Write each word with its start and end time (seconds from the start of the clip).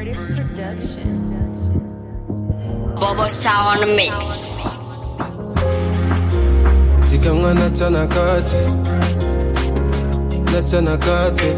Curtis 0.00 0.26
Production. 0.34 1.12
Bobo 2.98 3.26
Star 3.28 3.52
on 3.68 3.80
the 3.80 3.86
mix. 3.96 4.16
Zikanga 7.04 7.52
natana 7.60 8.06
kati. 8.14 8.62
Natana 10.52 10.96
kati. 10.96 11.50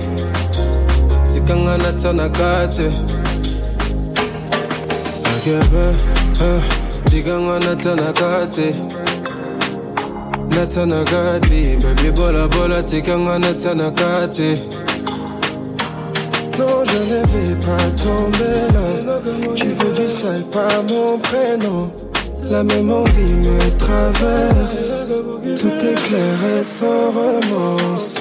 Zikanga 1.30 1.78
natana 1.78 2.28
kati. 2.28 2.86
Akebe 5.30 5.86
eh, 6.40 6.62
Zikanga 7.10 7.60
natana 7.60 8.12
kati. 8.12 8.74
Natana 10.50 11.04
kati. 11.04 11.76
Baby 11.80 12.10
bola 12.10 12.48
bola 12.48 12.82
Zikanga 12.82 13.38
natana 13.38 13.90
kati 13.92 14.81
Non 16.58 16.84
je 16.84 16.98
ne 17.12 17.20
vais 17.32 17.56
pas 17.66 17.90
tomber 18.02 18.58
là 18.74 19.20
Tu 19.54 19.66
veux 19.66 19.92
du 19.94 20.08
sale 20.08 20.44
pas 20.44 20.82
mon 20.88 21.18
prénom 21.18 21.90
la 22.50 22.64
même 22.64 22.90
envie 22.90 23.34
me 23.34 23.78
traverse. 23.78 24.90
Tout 25.58 25.68
est 25.68 26.02
clair 26.08 26.38
et 26.60 26.64
sans 26.64 27.10
romance. 27.10 28.16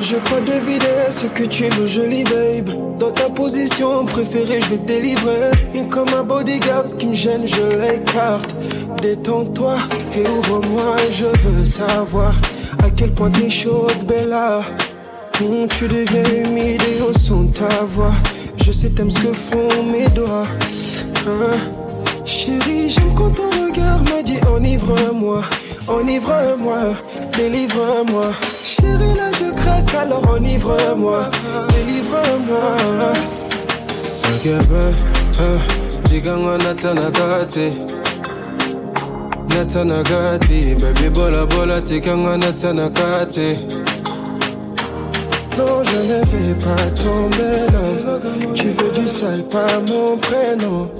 Je 0.00 0.16
crois 0.16 0.40
deviner 0.40 1.10
ce 1.10 1.26
que 1.26 1.44
tu 1.44 1.64
veux, 1.64 1.86
jolie 1.86 2.24
babe. 2.24 2.70
Dans 2.98 3.10
ta 3.10 3.28
position 3.28 4.04
préférée, 4.04 4.60
je 4.62 4.70
vais 4.70 4.78
te 4.78 4.86
délivrer. 4.86 5.50
Et 5.74 5.84
comme 5.88 6.08
un 6.16 6.22
bodyguard, 6.22 6.86
ce 6.86 6.94
qui 6.94 7.08
me 7.08 7.14
gêne, 7.14 7.46
je 7.46 7.62
l'écarte. 7.80 8.54
Détends-toi 9.02 9.76
et 10.16 10.26
ouvre-moi. 10.26 10.96
Je 11.10 11.26
veux 11.48 11.66
savoir 11.66 12.32
à 12.82 12.90
quel 12.90 13.12
point 13.12 13.30
t'es 13.30 13.50
chaude, 13.50 14.04
Bella. 14.06 14.60
Tu 15.38 15.86
deviens 15.86 16.22
humide 16.46 16.80
au 17.06 17.12
son 17.18 17.42
de 17.42 17.52
ta 17.52 17.84
voix. 17.84 18.14
Je 18.64 18.72
sais, 18.72 18.88
t'aimes 18.88 19.10
ce 19.10 19.18
que 19.18 19.34
font 19.34 19.82
mes 19.84 20.08
doigts. 20.08 20.46
Hein? 21.26 21.58
Chérie, 22.24 22.88
j'aime 22.88 23.14
quand 23.14 23.28
ton 23.34 23.50
regard 23.50 24.00
me 24.04 24.22
dit 24.22 24.38
enivre-moi, 24.50 25.42
enivre-moi, 25.88 26.94
délivre-moi. 27.36 28.30
Chérie, 28.64 29.14
là 29.14 29.30
je 29.38 29.52
craque, 29.54 29.94
alors 29.94 30.26
enivre-moi, 30.30 31.30
délivre-moi. 31.68 33.12
Akebe, 34.28 34.94
eh, 35.38 36.08
Ziganga 36.08 36.56
natana 36.56 37.10
kati, 37.10 37.72
natana 39.50 40.02
kati, 40.02 40.74
baby 40.80 41.10
bola 41.10 41.44
bola, 41.44 41.82
tikanga 41.82 42.38
natana 42.38 42.88
kati. 42.88 43.58
Non, 45.58 45.82
je 45.84 45.96
ne 45.96 46.24
vais 46.24 46.54
pas 46.54 46.90
tomber 46.90 47.72
là. 47.72 48.20
Tu 48.54 48.68
veux 48.68 48.90
du 48.92 49.06
sale, 49.06 49.42
pas 49.44 49.80
mon 49.88 50.16
prénom. 50.18 50.90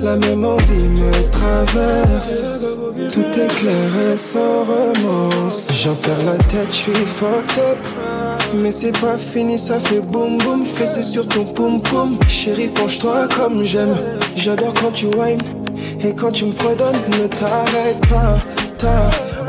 La 0.00 0.16
même 0.16 0.44
envie 0.44 0.88
me 0.88 1.30
traverse. 1.30 2.42
Tout 3.12 3.20
est 3.20 3.54
clair 3.60 4.12
et 4.12 4.16
sans 4.16 4.64
romance. 4.64 5.68
J'en 5.82 5.94
perds 5.94 6.24
la 6.26 6.38
tête, 6.44 6.70
je 6.70 6.76
suis 6.76 6.92
fucked 6.92 7.58
up. 7.58 7.78
Mais 8.54 8.72
c'est 8.72 8.98
pas 8.98 9.16
fini, 9.18 9.58
ça 9.58 9.78
fait 9.78 10.00
boum 10.00 10.38
boum. 10.38 10.64
Fessé 10.64 11.02
sur 11.02 11.28
ton 11.28 11.44
poum 11.44 11.80
poum. 11.80 12.18
Chérie, 12.26 12.68
penche-toi 12.68 13.28
comme 13.36 13.62
j'aime. 13.62 13.96
J'adore 14.34 14.74
quand 14.74 14.92
tu 14.92 15.06
whines. 15.06 15.38
Et 16.02 16.14
quand 16.14 16.32
tu 16.32 16.46
me 16.46 16.52
fredonnes, 16.52 16.96
ne 17.20 17.26
t'arrête 17.26 18.00
pas. 18.08 18.38
T'as 18.78 19.39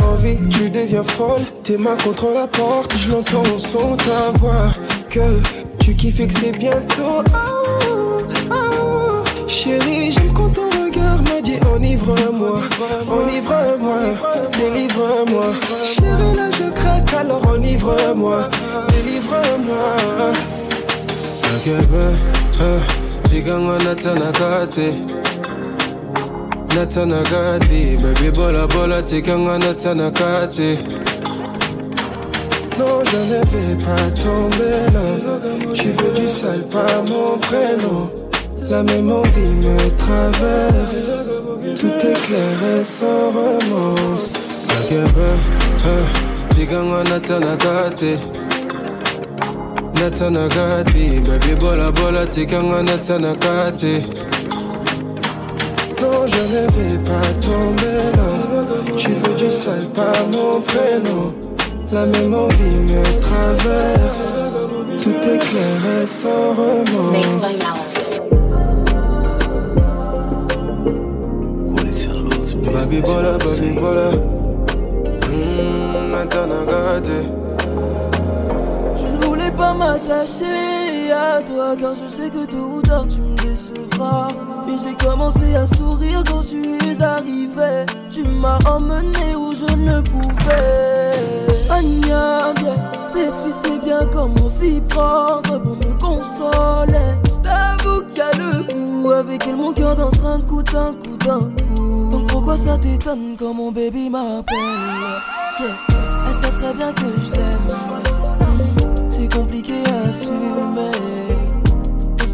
tu 0.49 0.69
deviens 0.69 1.03
folle. 1.03 1.41
Tes 1.63 1.77
mains 1.77 1.97
contre 2.03 2.27
la 2.33 2.47
porte, 2.47 2.93
je 2.97 3.11
l'entends 3.11 3.43
au 3.55 3.59
son 3.59 3.95
ta 3.97 4.37
voix. 4.37 4.71
Que 5.09 5.41
tu 5.79 5.93
kiffes 5.95 6.19
et 6.19 6.27
que 6.27 6.33
c'est 6.33 6.51
bientôt. 6.51 7.23
Chérie, 9.47 10.11
j'aime 10.11 10.33
quand 10.33 10.49
ton 10.49 10.69
regard 10.69 11.21
me 11.23 11.41
dit 11.41 11.59
enivre-moi, 11.75 12.61
enivre-moi, 13.09 13.99
délivre-moi. 14.57 15.45
Chérie, 15.83 16.35
là 16.35 16.49
je 16.51 16.71
craque, 16.71 17.13
alors 17.13 17.45
enivre-moi, 17.47 18.49
délivre-moi. 18.89 19.95
Natana 26.75 27.21
kati, 27.23 27.97
baby 28.01 28.31
bola 28.31 28.65
bola, 28.67 29.01
tikanga 29.03 29.57
natana 29.59 30.09
kati. 30.11 30.77
Non, 32.79 33.03
je 33.03 33.17
ne 33.17 33.41
vais 33.51 33.75
pas 33.85 34.09
tomber 34.21 34.79
là. 34.93 35.07
Tu 35.73 35.87
veux 35.89 36.13
du 36.19 36.27
sale, 36.27 36.63
pas 36.71 37.01
mon 37.09 37.37
prénom. 37.37 38.09
La 38.69 38.83
même 38.83 39.11
envie 39.11 39.53
me 39.63 39.77
traverse. 39.97 41.11
Tout 41.79 41.87
est 41.87 42.21
clair 42.25 42.79
et 42.79 42.83
sans 42.83 43.31
romance. 43.31 44.33
Akebe, 44.69 45.29
eh, 45.85 46.55
Ziganga 46.55 47.03
natana 47.03 47.57
kati. 47.57 48.15
Natana 49.95 50.47
kati, 50.47 51.19
baby 51.19 51.53
bola 51.59 51.91
bola, 51.91 52.25
tikanga 52.25 52.81
natana 52.81 53.35
kati. 53.35 54.05
Non, 56.21 56.27
je 56.27 56.35
ne 56.37 56.67
vais 56.69 56.97
pas 56.99 57.27
tomber 57.41 57.97
là. 58.15 58.29
Tu 58.95 59.09
veux 59.09 59.33
du 59.33 59.49
sale, 59.49 59.87
pas 59.95 60.13
mon 60.31 60.61
prénom. 60.61 61.33
La 61.91 62.05
même 62.05 62.35
envie 62.35 62.77
me 62.87 63.01
traverse. 63.19 64.33
Tout 65.01 65.09
est 65.09 65.39
clair 65.39 66.03
et 66.03 66.05
sans 66.05 66.53
romance. 66.53 67.59
Baby 72.71 73.01
bola, 73.01 73.37
baby 73.39 73.71
bola. 73.71 74.11
Kati. 76.29 77.21
Je 78.95 79.07
ne 79.07 79.25
voulais 79.25 79.51
pas 79.51 79.73
m'attacher 79.73 81.11
à 81.11 81.41
toi 81.41 81.75
car 81.75 81.93
je 81.95 82.07
sais 82.07 82.29
que 82.29 82.45
tôt 82.45 82.73
ou 82.75 82.81
tard 82.81 83.07
tu 83.07 83.21
me 83.21 83.40
Mais 84.65 84.77
j'ai 84.77 84.95
commencé 85.05 85.55
à 85.55 85.67
sourire 85.67 86.23
quand 86.25 86.41
tu 86.41 86.77
es 86.87 87.01
arrivé. 87.01 87.85
Tu 88.09 88.23
m'as 88.23 88.59
emmené 88.65 89.35
où 89.35 89.53
je 89.53 89.73
ne 89.75 89.99
pouvais. 90.01 91.11
Anya, 91.69 92.53
bien, 92.55 92.75
cette 93.07 93.35
fille 93.37 93.51
sait 93.51 93.79
bien 93.79 94.05
comment 94.11 94.47
s'y 94.47 94.81
prendre 94.89 95.61
pour 95.61 95.75
me 95.75 95.99
consoler. 95.99 97.15
Je 97.25 97.39
t'avoue 97.41 98.05
qu'il 98.07 98.17
y 98.17 98.21
a 98.21 98.31
le 98.37 98.63
coup 98.63 99.11
avec 99.11 99.45
elle, 99.47 99.57
mon 99.57 99.73
cœur 99.73 99.95
dansera 99.95 100.33
un 100.33 100.41
coup 100.41 100.63
d'un 100.63 100.93
coup 100.93 101.17
d'un 101.25 101.39
coup. 101.39 102.09
Donc 102.09 102.27
pourquoi 102.27 102.57
ça 102.57 102.77
t'étonne 102.77 103.35
quand 103.37 103.53
mon 103.53 103.71
baby 103.71 104.09
m'appelle? 104.09 104.57
Elle 105.59 106.35
sait 106.35 106.51
très 106.51 106.73
bien 106.73 106.93
que 106.93 107.03
je 107.21 107.31
l'aime. 107.31 107.69
C'est 109.09 109.33
compliqué 109.33 109.73
à 109.87 110.09
assumer. 110.09 110.91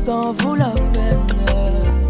Ça 0.07 0.15
en 0.15 0.31
vaut 0.31 0.55
la 0.55 0.71
peine. 0.93 1.27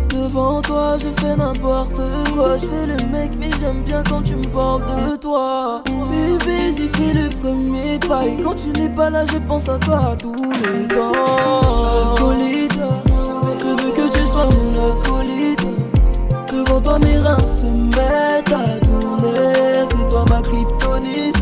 Devant 0.10 0.62
toi, 0.62 1.00
je 1.00 1.08
fais 1.20 1.36
n'importe 1.36 2.00
quoi. 2.32 2.56
Je 2.56 2.68
fais 2.68 2.86
le 2.86 2.94
mec, 3.12 3.32
mais 3.40 3.50
j'aime 3.60 3.82
bien 3.82 4.04
quand 4.08 4.22
tu 4.22 4.36
me 4.36 4.46
parles 4.50 4.84
de 5.10 5.16
toi. 5.16 5.82
Bébé, 5.88 6.74
j'ai 6.78 6.90
fait 6.90 7.14
le 7.16 7.28
premier 7.30 7.98
pas. 8.08 8.28
Et 8.28 8.40
quand 8.40 8.54
tu 8.54 8.70
n'es 8.80 8.88
pas 8.88 9.10
là, 9.10 9.26
je 9.26 9.40
pense 9.40 9.68
à 9.68 9.80
toi 9.80 10.16
tout 10.22 10.36
le 10.36 10.88
temps. 10.94 12.14
Acolyte, 12.14 12.80
je 13.62 13.84
veux 13.84 13.92
que 13.92 14.16
tu 14.16 14.28
sois 14.28 14.46
mon 14.46 15.02
acolyte. 15.02 15.66
Devant 16.54 16.80
toi, 16.80 17.00
mes 17.00 17.18
reins 17.18 17.44
se 17.44 17.66
mettent 17.66 18.54
à 18.54 18.80
tourner. 18.86 19.86
C'est 19.90 20.08
toi 20.08 20.24
ma 20.30 20.44
kryptonite. 20.44 21.36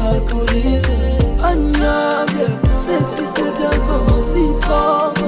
Acolyte, 0.00 0.88
bien. 1.56 2.48
Cette 2.80 3.08
fille 3.16 3.26
sait 3.26 3.52
bien 3.58 3.70
comment 3.86 4.22
s'y 4.22 4.52
prendre, 4.60 5.21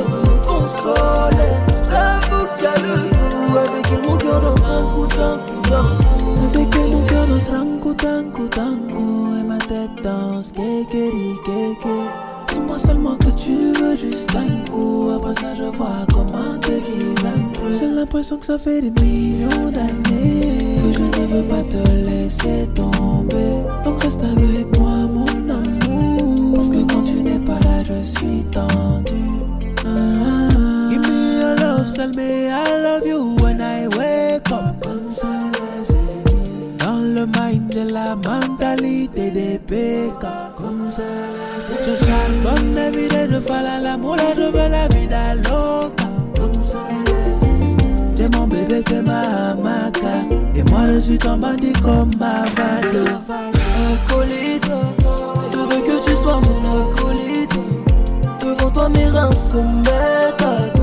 J'avoue 0.84 2.46
qu'il 2.54 2.64
y 2.64 2.66
a 2.66 2.74
le 2.76 3.08
coup. 3.08 3.56
Avec 3.56 4.06
mon 4.06 4.16
cœur 4.16 4.40
danse 4.40 4.64
un 4.64 4.84
coup 4.92 5.06
d'un 5.06 5.38
coup 5.38 5.54
coup. 5.62 6.44
Avec 6.52 6.76
mon 6.76 7.02
cœur 7.04 7.26
danse 7.26 7.48
rango, 7.48 7.94
tango, 7.94 8.48
tango 8.48 9.28
Et 9.40 9.44
ma 9.44 9.58
tête 9.58 9.90
danse, 10.02 10.52
kekeri, 10.52 11.36
keke 11.46 11.88
Dis-moi 12.52 12.78
seulement 12.78 13.16
que 13.16 13.30
tu 13.30 13.72
veux 13.80 13.96
juste 13.96 14.30
un 14.36 14.70
coup. 14.70 15.10
Après 15.16 15.34
ça, 15.40 15.54
je 15.54 15.64
vois 15.64 16.04
comment 16.12 16.58
te 16.60 16.70
give 16.70 17.24
un 17.24 17.40
peu. 17.54 17.72
J'ai 17.78 17.90
l'impression 17.90 18.36
que 18.36 18.46
ça 18.46 18.58
fait 18.58 18.82
des 18.82 18.90
millions 19.00 19.70
d'années 19.72 20.74
Que 20.76 20.92
je 20.92 21.00
ne 21.00 21.26
veux 21.26 21.44
pas 21.44 21.62
te 21.62 21.88
laisser 21.92 22.68
tomber. 22.74 23.64
Donc 23.84 24.02
reste 24.02 24.22
avec 24.22 24.78
moi, 24.78 25.06
mon 25.08 25.50
amour. 25.50 26.54
Parce 26.56 26.68
que 26.68 26.82
quand 26.92 27.02
tu 27.04 27.22
n'es 27.22 27.38
pas 27.38 27.58
là, 27.60 27.82
je 27.84 28.02
suis 28.04 28.44
tendu 28.52 29.33
tell 32.12 32.20
I 32.20 32.82
love 32.82 33.06
you 33.06 33.36
when 33.40 33.60
I 33.60 33.88
wake 33.88 34.50
up 34.50 34.80
Dans 36.78 36.98
le 36.98 37.26
mind, 37.26 37.72
j'ai 37.72 37.84
la 37.84 38.14
mentalité 38.14 39.30
des 39.30 39.58
pécas 39.58 40.52
Comme 40.56 40.88
ça, 40.88 41.02
Je 41.86 42.04
charbonne 42.04 42.74
la 42.74 42.90
vie, 42.90 43.08
je 43.10 43.40
fais 43.40 43.62
l'amour, 43.82 44.16
je 44.18 44.42
veux 44.42 44.68
la 44.68 44.88
vie 44.88 45.08
loca 45.36 46.04
Comme 46.36 46.60
t'es 48.82 49.02
ma 49.02 49.50
hamaca. 49.50 50.14
Et 50.54 50.62
moi 50.64 50.80
je 50.92 50.98
suis 50.98 51.18
ton 51.18 51.36
bandit 51.36 51.72
comme 51.74 52.10
ma 52.18 52.44
vado. 52.56 53.04
Acolyte, 53.92 54.70
je 55.52 55.58
veux 55.58 55.82
que 55.82 56.04
tu 56.04 56.16
sois 56.16 56.40
mon 56.40 56.90
acolyte. 56.90 57.58
Devant 58.40 58.70
toi 58.70 58.88
mes 58.88 59.06
reins 59.06 59.32
se 59.32 59.56
mettent 59.56 60.42
à. 60.42 60.73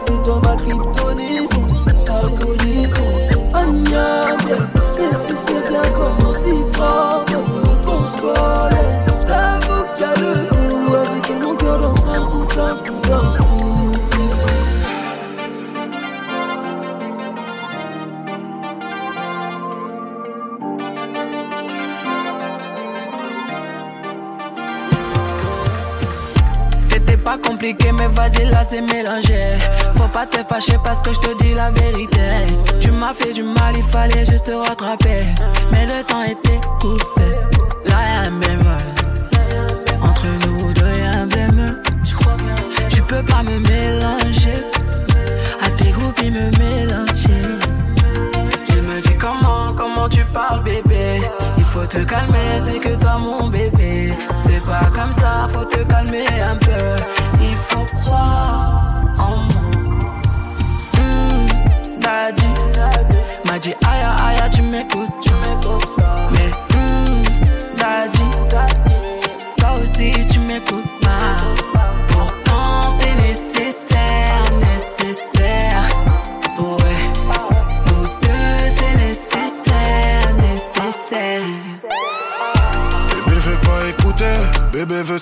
C'est 0.00 0.22
toi 0.22 0.40
ma 0.44 0.54
kryptonite, 0.56 1.52
acolyte. 2.06 2.94
Agnam, 3.52 4.38
c'est 4.90 5.10
c'est 5.34 5.68
bien 5.68 5.82
comme 5.96 6.28
on 6.28 6.32
s'y 6.32 6.54
prend, 6.72 7.24
me 7.30 7.64
consoler. 7.84 8.88
T'avoue 9.26 9.84
qu'il 9.96 10.02
y 10.02 10.08
a 10.08 10.14
le 10.20 10.32
goût 10.86 10.94
avec 10.94 11.30
elle 11.30 11.40
mon 11.40 11.54
cœur 11.56 11.78
dansera 11.78 12.14
un 12.14 12.20
d'un 12.20 12.76
coup 12.76 12.98
pas 27.28 27.36
compliqué, 27.36 27.92
mais 27.92 28.06
vas-y, 28.08 28.46
là 28.46 28.62
c'est 28.64 28.80
mélangé. 28.80 29.58
Faut 29.98 30.06
pas 30.12 30.26
te 30.26 30.38
fâcher 30.48 30.78
parce 30.84 31.02
que 31.02 31.12
je 31.12 31.18
te 31.18 31.42
dis 31.42 31.54
la 31.54 31.70
vérité. 31.70 32.28
Tu 32.78 32.92
m'as 32.92 33.12
fait 33.12 33.32
du 33.32 33.42
mal, 33.42 33.76
il 33.76 33.82
fallait 33.82 34.24
juste 34.24 34.46
te 34.46 34.52
rattraper. 34.52 35.24
Mais 35.72 35.86
le 35.86 36.04
temps 36.04 36.22
était 36.22 36.60
coupé. 36.80 37.28
Là 37.86 37.96
y'a 38.06 38.28
un 38.28 38.38
bémol. 38.38 38.86
Entre 40.00 40.26
nous 40.46 40.72
deux 40.72 40.94
y'a 41.02 41.20
un 41.22 41.26
bémol. 41.26 41.82
Tu 42.90 43.02
peux 43.02 43.22
pas 43.24 43.42
me 43.42 43.58
mélanger. 43.58 44.62
À 45.66 45.70
tes 45.70 45.90
groupes, 45.90 46.20
ils 46.22 46.30
me 46.30 46.48
mélanger. 46.58 47.42
Je 48.68 48.78
me 48.78 49.00
dis 49.00 49.16
comment, 49.18 49.72
comment 49.76 50.08
tu 50.08 50.24
parles, 50.26 50.62
bébé. 50.62 51.22
Il 51.56 51.64
faut 51.64 51.86
te 51.86 51.98
calmer, 52.04 52.60
c'est 52.64 52.78
que 52.78 52.94
toi 52.94 53.18
mon 53.18 53.48
bébé. 53.48 54.12
C'est 54.38 54.62
pas 54.64 54.90
comme 54.94 55.12
ça, 55.12 55.48
faut 55.52 55.64
te 55.64 55.82
calmer 55.82 56.26
un 56.40 56.56
peu. 56.56 57.02
Il 57.40 57.56
faut 57.56 57.86
croire 57.96 58.87
m'a 63.58 63.64
dit 63.64 63.74
aïe 63.86 64.02
aïe, 64.38 64.50
tu 64.54 64.62
m'écoutes, 64.62 65.10
tu 65.20 65.30
m'écoutes. 65.30 65.98
Mais 66.32 66.58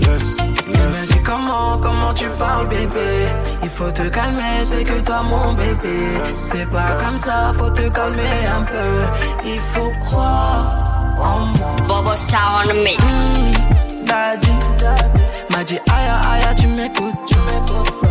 Laisse, 0.00 0.36
laisse. 0.68 1.08
dit 1.08 1.22
comment, 1.22 1.78
comment 1.78 2.12
tu 2.14 2.26
parles 2.38 2.68
bébé. 2.68 3.10
Il 3.62 3.68
faut 3.68 3.90
te 3.90 4.08
calmer, 4.08 4.64
c'est 4.64 4.84
que 4.84 5.00
toi 5.00 5.22
mon 5.22 5.52
bébé. 5.54 5.98
C'est 6.34 6.68
pas 6.70 6.92
comme 7.02 7.18
ça, 7.18 7.52
faut 7.54 7.70
te 7.70 7.88
calmer 7.88 8.22
un 8.58 8.62
peu. 8.62 8.92
Il 9.44 9.60
faut 9.60 9.92
croire 10.00 10.66
en 11.18 11.46
moi. 11.58 11.76
Bobo 11.86 12.16
Star 12.16 12.62
on 12.64 12.68
the 12.68 12.84
mix. 12.84 13.04
Daddy 14.06 14.50
m'a 15.50 15.64
dit 15.64 15.78
aïe 15.88 16.10
aïe 16.48 16.54
tu 16.58 16.66
m'écoutes 16.66 17.30
Mais 17.46 18.09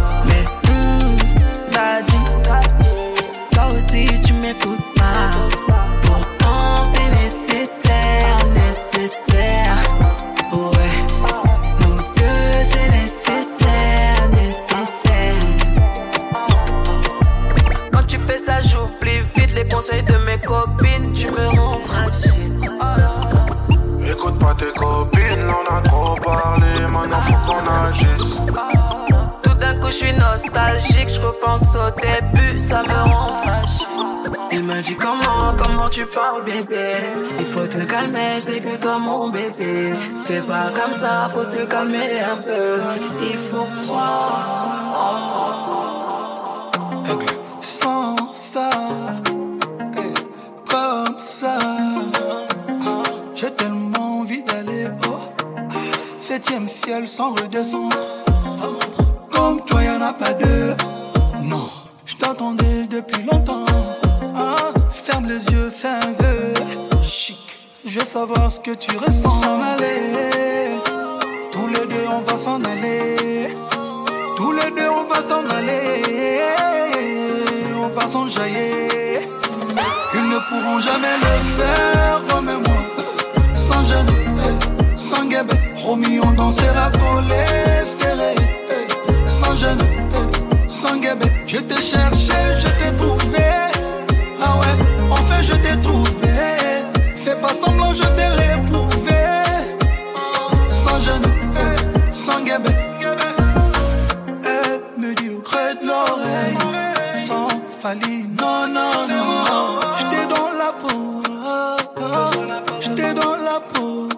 nostalgique, 30.70 31.10
je 31.10 31.22
repense 31.22 31.76
au 31.76 31.90
début, 32.00 32.60
ça 32.60 32.84
me 32.84 33.14
rend 33.14 33.34
fragile. 33.34 33.88
Il 34.52 34.64
me 34.64 34.82
dit 34.82 34.96
comment, 34.96 35.56
comment 35.58 35.90
tu 35.90 36.06
parles, 36.06 36.44
bébé? 36.44 36.96
Il 37.40 37.46
faut 37.46 37.68
te 37.68 37.84
calmer, 37.86 38.40
c'est 38.40 38.60
que 38.60 38.76
toi, 38.78 38.98
mon 39.00 39.30
bébé. 39.30 39.94
C'est 40.26 40.46
pas 40.46 40.70
comme 40.76 40.94
ça, 40.94 41.28
faut 41.30 41.46
te 41.46 41.66
calmer 41.66 42.20
un 42.20 42.38
peu. 42.38 42.82
Il 43.22 43.38
faut 43.38 43.68
croire 43.86 44.72
Sans 47.62 48.16
ça, 48.54 48.70
eh, 49.98 50.14
comme 50.70 51.20
ça. 51.20 51.58
J'ai 53.36 53.52
tellement 53.52 54.20
envie 54.22 54.44
d'aller 54.44 54.88
au 55.08 55.20
septième 56.20 56.68
ciel 56.68 57.08
sans 57.08 57.32
redescendre. 57.32 58.19
Pas 60.00 60.34
deux. 60.34 60.76
Non, 61.44 61.70
je 62.06 62.16
t'attendais 62.16 62.88
depuis 62.90 63.22
longtemps. 63.24 63.66
Ah, 64.34 64.72
ferme 64.92 65.28
les 65.28 65.44
yeux, 65.54 65.70
fais 65.70 65.90
un 65.90 66.12
vœu. 66.18 66.54
Chic, 67.02 67.38
je 67.86 68.00
veux 68.00 68.06
savoir 68.06 68.50
ce 68.52 68.62
que 68.62 68.72
tu 68.72 68.98
ressens. 68.98 69.30
S'en 69.42 69.62
aller, 69.62 70.80
tous 71.52 71.68
les 71.68 71.86
deux 71.86 72.08
on 72.10 72.22
va 72.22 72.38
s'en 72.38 72.64
aller. 72.64 73.56
Tous 74.38 74.52
les 74.54 74.72
deux 74.72 74.90
on 74.90 75.04
va 75.04 75.22
s'en 75.22 75.46
aller. 75.56 76.02
On 77.78 77.88
va 77.90 78.08
s'enjailler. 78.08 79.20
Ils 80.16 80.30
ne 80.30 80.40
pourront 80.50 80.80
jamais 80.80 81.16
le 81.22 81.34
faire 81.58 82.24
comme 82.30 82.46
moi. 82.46 82.82
Sans 83.54 83.86
gêne, 83.86 84.08
sans 84.98 85.26
guébé. 85.26 85.54
Promis, 85.76 86.20
on 86.24 86.32
dansera 86.32 86.90
pour 86.92 87.22
les 87.22 87.86
ferrés. 88.00 88.49
Sans 89.40 89.56
gêne, 89.56 89.78
sans 90.68 90.98
guébé. 90.98 91.26
Je 91.48 91.58
t'ai 91.58 91.82
cherché, 91.82 92.38
je 92.58 92.68
t'ai 92.80 92.92
trouvé. 92.98 93.46
Ah 94.42 94.58
ouais, 94.60 94.76
enfin 95.10 95.42
je 95.42 95.54
t'ai 95.54 95.76
trouvé. 95.82 96.10
Fais 97.16 97.36
pas 97.36 97.54
semblant, 97.54 97.94
je 97.94 98.08
t'ai 98.16 98.28
réprouvé. 98.28 99.22
Sans 100.70 101.00
gêne, 101.00 101.28
sans 102.12 102.42
guébé. 102.42 102.72
Elle 104.44 104.82
me 105.02 105.14
dit 105.16 105.30
au 105.30 105.42
creux 105.42 105.74
de 105.82 105.88
l'oreille, 105.88 106.58
sans 107.28 107.48
failli, 107.82 108.26
non, 108.40 108.68
non, 108.68 108.92
non. 109.08 109.80
J'étais 109.98 110.26
dans 110.36 110.50
la 110.62 110.72
peau, 110.82 111.24
j'étais 112.82 113.14
dans 113.14 113.36
la 113.50 113.60
peau. 113.74 114.10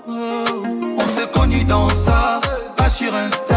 On 0.97 1.07
s'est 1.15 1.29
connus 1.33 1.65
dans 1.65 1.89
ça, 1.89 2.41
pas 2.75 2.89
sur 2.89 3.15
Insta, 3.15 3.50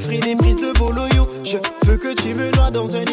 te 0.00 0.20
des 0.20 0.36
prises 0.36 0.56
de 0.56 0.78
voloyo. 0.78 1.26
Je 1.44 1.56
veux 1.86 1.96
que 1.96 2.14
tu 2.14 2.34
me 2.34 2.50
noies 2.54 2.70
dans 2.70 2.94
un 2.94 3.07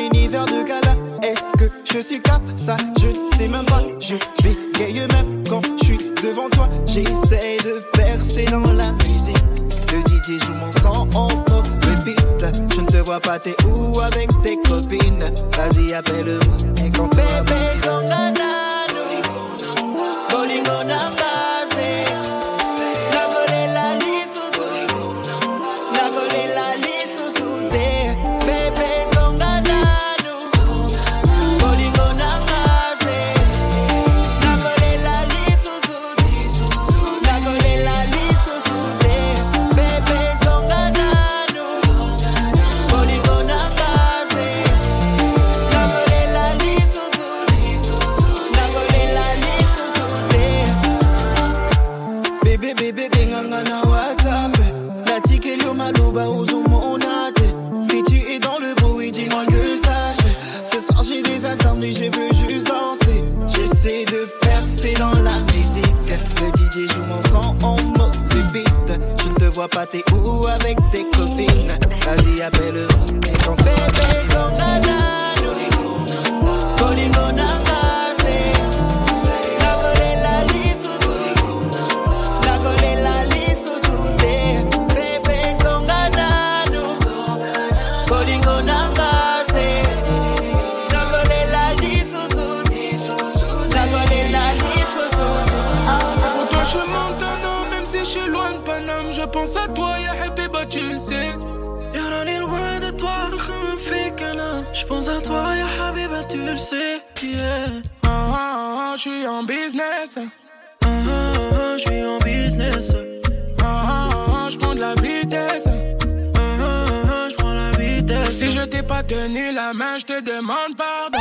je 119.73 120.05
te 120.05 120.21
demande 120.21 120.75
pardon. 120.77 121.17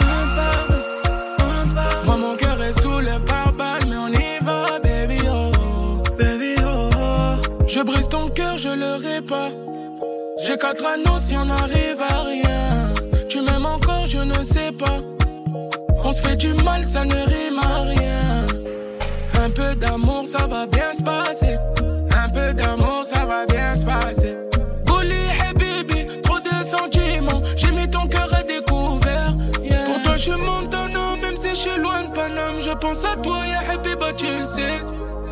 Pardon, 0.00 0.82
pardon. 1.74 2.06
Moi, 2.06 2.16
mon 2.16 2.36
cœur 2.36 2.60
est 2.62 2.80
sous 2.80 2.98
le 2.98 3.24
pare-balles, 3.24 3.86
mais 3.88 3.96
on 3.96 4.08
y 4.08 4.38
va, 4.42 4.64
baby 4.82 5.18
oh. 5.26 6.02
Baby 6.18 6.54
oh. 6.64 6.90
oh. 6.96 7.66
Je 7.66 7.80
brise 7.82 8.08
ton 8.08 8.28
cœur, 8.28 8.56
je 8.58 8.70
le 8.70 8.94
répare. 8.96 9.50
J'ai 10.44 10.56
quatre 10.56 10.84
anneaux 10.84 11.18
si 11.18 11.36
on 11.36 11.44
n'arrive 11.44 12.00
à 12.00 12.22
rien. 12.22 12.92
Tu 13.28 13.42
m'aimes 13.42 13.66
encore, 13.66 14.06
je 14.06 14.18
ne 14.18 14.42
sais 14.42 14.72
pas. 14.72 14.98
On 16.02 16.12
se 16.12 16.22
fait 16.22 16.36
du 16.36 16.54
mal, 16.64 16.84
ça 16.84 17.04
ne 17.04 17.14
rime 17.14 17.60
à 17.62 17.82
rien. 17.82 18.46
Un 19.44 19.50
peu 19.50 19.74
d'amour, 19.76 20.26
ça 20.26 20.46
va 20.46 20.66
bien 20.66 20.92
se 20.92 21.02
passer. 21.02 21.56
Un 22.16 22.28
peu 22.28 22.52
d'amour, 22.54 23.04
ça 23.04 23.24
va 23.24 23.46
bien 23.46 23.76
se 23.76 23.84
passer. 23.84 24.47
je 30.18 30.32
Montana, 30.32 31.16
même 31.22 31.36
si 31.36 31.50
je 31.50 31.54
suis 31.54 31.78
loin 31.78 32.04
de 32.04 32.12
Paname, 32.12 32.60
je 32.60 32.72
pense 32.72 33.04
à 33.04 33.16
toi, 33.16 33.46
ya 33.46 33.60
Habiba, 33.72 34.12
tu 34.12 34.26
le 34.26 34.44
sais. 34.44 34.80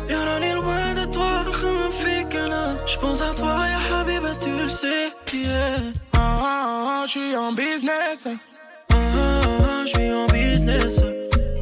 Y'en 0.09 0.21
a 0.21 0.39
les 0.39 0.53
loin 0.53 0.93
de 0.93 1.05
toi, 1.11 1.43
je 1.45 1.65
me 1.65 1.91
fais 1.91 2.25
gana. 2.29 2.75
Je 2.85 2.97
pense 2.97 3.21
à 3.21 3.33
toi, 3.35 3.65
ya 3.67 3.99
Habiba, 3.99 4.35
tu 4.39 4.49
le 4.51 4.69
sais. 4.69 5.11
Yeah. 5.33 5.91
Ah, 6.13 6.19
ah, 6.19 7.01
ah, 7.01 7.03
je 7.05 7.11
suis 7.11 7.35
en 7.35 7.51
business. 7.51 8.27
Ah, 8.27 8.95
ah, 8.95 8.95
ah, 8.95 9.65
ah 9.67 9.85
je 9.85 9.91
suis 9.91 10.11
en 10.13 10.25
business. 10.27 11.01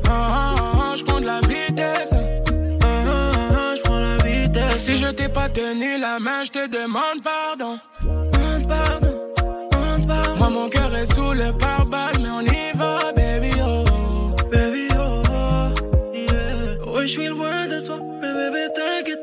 Ah, 0.07 0.11
ah, 0.11 0.53
ah 0.57 0.95
je 0.95 1.03
prends 1.03 1.19
de 1.19 1.25
la 1.25 1.39
vitesse. 1.41 2.13
Ah, 2.13 2.85
ah, 2.85 3.31
ah, 3.35 3.39
ah 3.51 3.75
je 3.75 3.81
prends 3.81 3.99
la 3.99 4.17
vitesse. 4.17 4.77
Si 4.77 4.97
je 4.97 5.07
t'ai 5.07 5.29
pas 5.29 5.49
tenu 5.49 5.97
la 5.97 6.19
main, 6.19 6.43
je 6.43 6.51
te 6.51 6.67
demande 6.67 7.23
pardon. 7.23 7.79
Mon 10.51 10.69
cœur 10.69 10.95
est 10.95 11.11
sous 11.13 11.33
le 11.33 11.51
pare-balles, 11.57 12.15
mais 12.21 12.29
on 12.29 12.41
y 12.41 12.71
va, 12.77 12.97
baby, 13.15 13.49
oh. 13.61 13.83
Baby, 14.51 14.87
oh, 14.97 15.21
oh 15.29 16.13
yeah. 16.13 16.77
Oui, 16.87 17.01
je 17.01 17.07
suis 17.07 17.27
loin 17.27 17.67
de 17.67 17.79
toi, 17.85 17.99
mais 18.21 18.33
bébé, 18.33 18.67
t'inquiète 18.73 19.14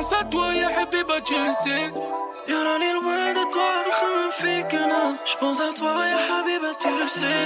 pense 0.00 0.12
à 0.14 0.24
toi 0.24 0.54
يا 0.54 0.68
حبيبة 0.68 1.18
جنسي 1.18 1.92
يا 2.48 2.62
راني 2.64 2.92
loin 2.96 3.34
de 3.36 3.44
toi 3.52 3.72
بخمم 3.86 4.30
فيك 4.40 4.74
انا 4.74 5.16
Je 5.26 5.34
pense 5.36 5.60
à 5.60 5.78
toi 5.78 6.04
يا 6.12 6.18
حبيبة 6.28 6.72
tu 6.80 6.88
le 6.88 7.06
sais. 7.18 7.42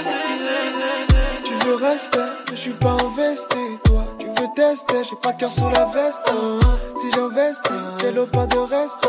Tu 1.45 1.53
veux 1.65 1.75
rester 1.75 2.19
mais 2.19 2.55
je 2.55 2.61
suis 2.61 2.77
pas 2.83 2.95
investi. 3.07 3.63
Toi 3.83 4.03
Tu 4.19 4.27
veux 4.27 4.49
tester 4.55 5.03
j'ai 5.03 5.17
pas 5.17 5.33
cœur 5.33 5.51
sous 5.51 5.69
la 5.69 5.85
veste. 5.95 6.31
Si 6.99 7.11
j'investis 7.11 7.83
t'es 7.97 8.11
le 8.13 8.25
pas 8.25 8.47
de 8.47 8.59
reste. 8.73 9.05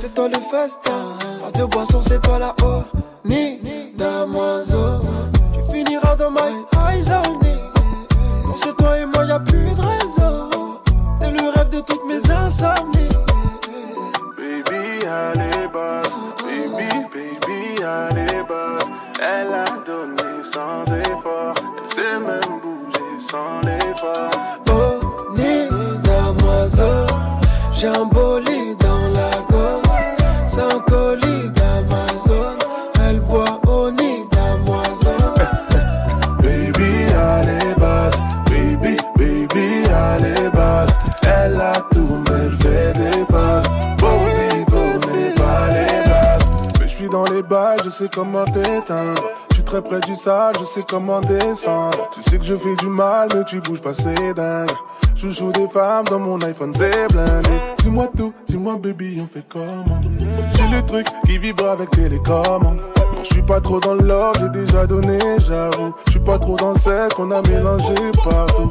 C'est 0.00 0.14
toi 0.14 0.28
le 0.28 0.40
festin. 0.52 1.02
Pas 1.42 1.52
de 1.58 1.64
boisson 1.64 2.02
c'est 2.02 2.20
toi 2.20 2.38
la 2.38 2.52
haut 2.62 2.84
Ni 3.24 3.44
ni 3.66 3.78
damoiseau 4.00 4.88
Tu 5.54 5.60
finiras 5.72 6.16
dans 6.16 6.32
my 6.38 6.52
eyes 6.86 7.10
only 7.20 7.56
Pour 8.44 8.58
c'est 8.62 8.76
toi 8.76 8.98
et 8.98 9.06
moi 9.06 9.24
y'a 9.24 9.38
plus 9.38 9.72
de 9.78 9.84
raison 9.92 10.49
toutes 11.86 12.04
mes 12.04 12.30
insomnies. 12.30 13.08
Baby, 14.36 15.06
allez, 15.06 15.68
basse. 15.72 16.16
Baby, 16.44 16.88
baby, 17.12 17.82
allez, 17.82 18.42
basse. 18.48 18.88
Elle 19.20 19.52
a 19.52 19.64
donné 19.84 20.42
sans 20.42 20.84
effort. 20.94 21.54
Elle 21.78 21.88
sait 21.88 22.20
même 22.20 22.60
bouger 22.62 23.18
sans 23.18 23.60
l'effort. 23.64 24.30
Oh, 24.70 25.00
Nina, 25.36 26.32
mademoiselle, 26.32 27.06
j'ai 27.74 27.88
un 27.88 28.04
beau 28.04 28.29
comment 48.12 48.44
t'éteindre. 48.44 49.22
Je 49.50 49.54
suis 49.56 49.64
très 49.64 49.82
près 49.82 50.00
du 50.00 50.14
sale, 50.14 50.52
je 50.58 50.64
sais 50.64 50.84
comment 50.88 51.20
descendre. 51.20 52.10
Tu 52.12 52.22
sais 52.22 52.38
que 52.38 52.44
je 52.44 52.56
fais 52.56 52.76
du 52.76 52.88
mal, 52.88 53.28
mais 53.34 53.44
tu 53.44 53.60
bouges 53.60 53.80
pas, 53.80 53.92
c'est 53.92 54.34
dingue. 54.34 54.70
Je 55.16 55.28
joue 55.28 55.52
des 55.52 55.68
femmes 55.68 56.04
dans 56.06 56.18
mon 56.18 56.38
iPhone, 56.40 56.72
c'est 56.74 57.12
blindé. 57.12 57.50
Dis-moi 57.82 58.08
tout, 58.16 58.32
dis-moi 58.46 58.76
baby, 58.76 59.20
on 59.22 59.26
fait 59.26 59.44
comment? 59.48 60.00
J'ai 60.54 60.76
le 60.76 60.82
truc 60.84 61.06
qui 61.26 61.38
vibre 61.38 61.68
avec 61.68 61.90
télécommande. 61.90 62.80
Je 63.22 63.34
suis 63.34 63.42
pas 63.42 63.60
trop 63.60 63.80
dans 63.80 63.94
l'or, 63.94 64.32
j'ai 64.40 64.48
déjà 64.48 64.86
donné, 64.86 65.18
j'avoue. 65.38 65.92
Je 66.06 66.12
suis 66.12 66.20
pas 66.20 66.38
trop 66.38 66.56
dans 66.56 66.74
celle 66.74 67.12
qu'on 67.12 67.30
a 67.30 67.42
mélangé 67.42 67.94
partout. 68.24 68.70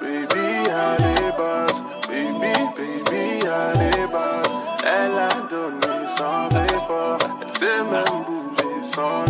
Baby, 0.00 0.70
allez, 0.70 1.32
basse. 1.38 1.82
Baby, 2.08 2.52
baby, 2.76 3.48
allez, 3.48 4.06
basse. 4.12 4.52
Elle 4.84 5.18
a 5.18 5.28
donné 5.48 6.06
sans 6.14 6.48
effort, 6.66 7.18
elle 7.40 7.52
s'est 7.52 7.84
même 7.90 8.24
bougée 8.26 8.43
sans. 8.84 9.24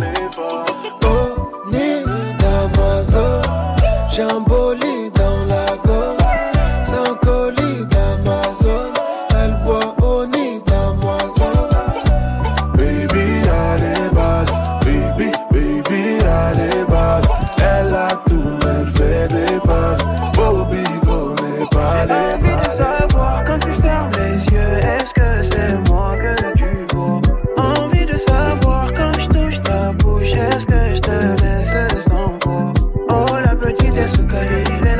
Oh, 1.05 1.51
ni 1.71 2.03
d'Amazon. 2.39 3.41
J'ai 4.11 4.23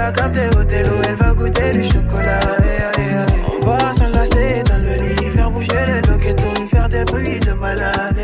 elle 0.08 1.16
va 1.16 1.34
goûter 1.34 1.72
du 1.72 1.84
chocolat. 1.84 2.40
On 3.62 3.66
va 3.66 3.94
s'enlacer 3.94 4.64
dans 4.64 4.78
le 4.78 4.96
lit, 5.04 5.30
faire 5.32 5.52
bouger 5.52 5.86
les 5.88 6.02
loquetons, 6.10 6.68
faire 6.68 6.90
des 6.90 7.04
bruits 7.06 7.40
de 7.40 7.54
malade. 7.54 8.18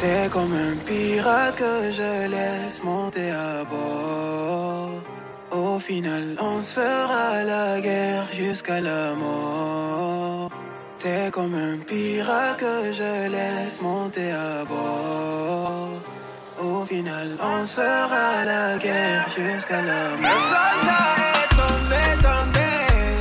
T'es 0.00 0.28
comme 0.30 0.52
un 0.52 0.76
pirate 0.86 1.56
que 1.56 1.92
je 1.92 2.28
laisse 2.28 2.82
monter 2.84 3.30
à 3.30 3.64
bord. 3.64 4.90
Au 5.50 5.78
final, 5.78 6.36
on 6.40 6.60
se 6.60 6.80
fera 6.80 7.42
la 7.44 7.80
guerre 7.80 8.26
jusqu'à 8.32 8.80
la 8.80 9.14
mort. 9.14 10.50
T'es 10.98 11.30
comme 11.30 11.54
un 11.54 11.76
pirate 11.78 12.58
que 12.58 12.92
je 12.92 13.28
laisse 13.30 13.80
monter 13.82 14.30
à 14.30 14.64
bord. 14.64 15.05
On 16.98 17.66
se 17.66 17.74
fera 17.74 18.44
la 18.46 18.78
guerre 18.78 19.26
jusqu'à 19.36 19.82
la 19.82 20.16
mort. 20.16 20.22
Le 20.22 20.36
soldat 20.52 21.08
est 21.36 21.50
tombé, 21.60 22.02
tombé. 22.22 22.68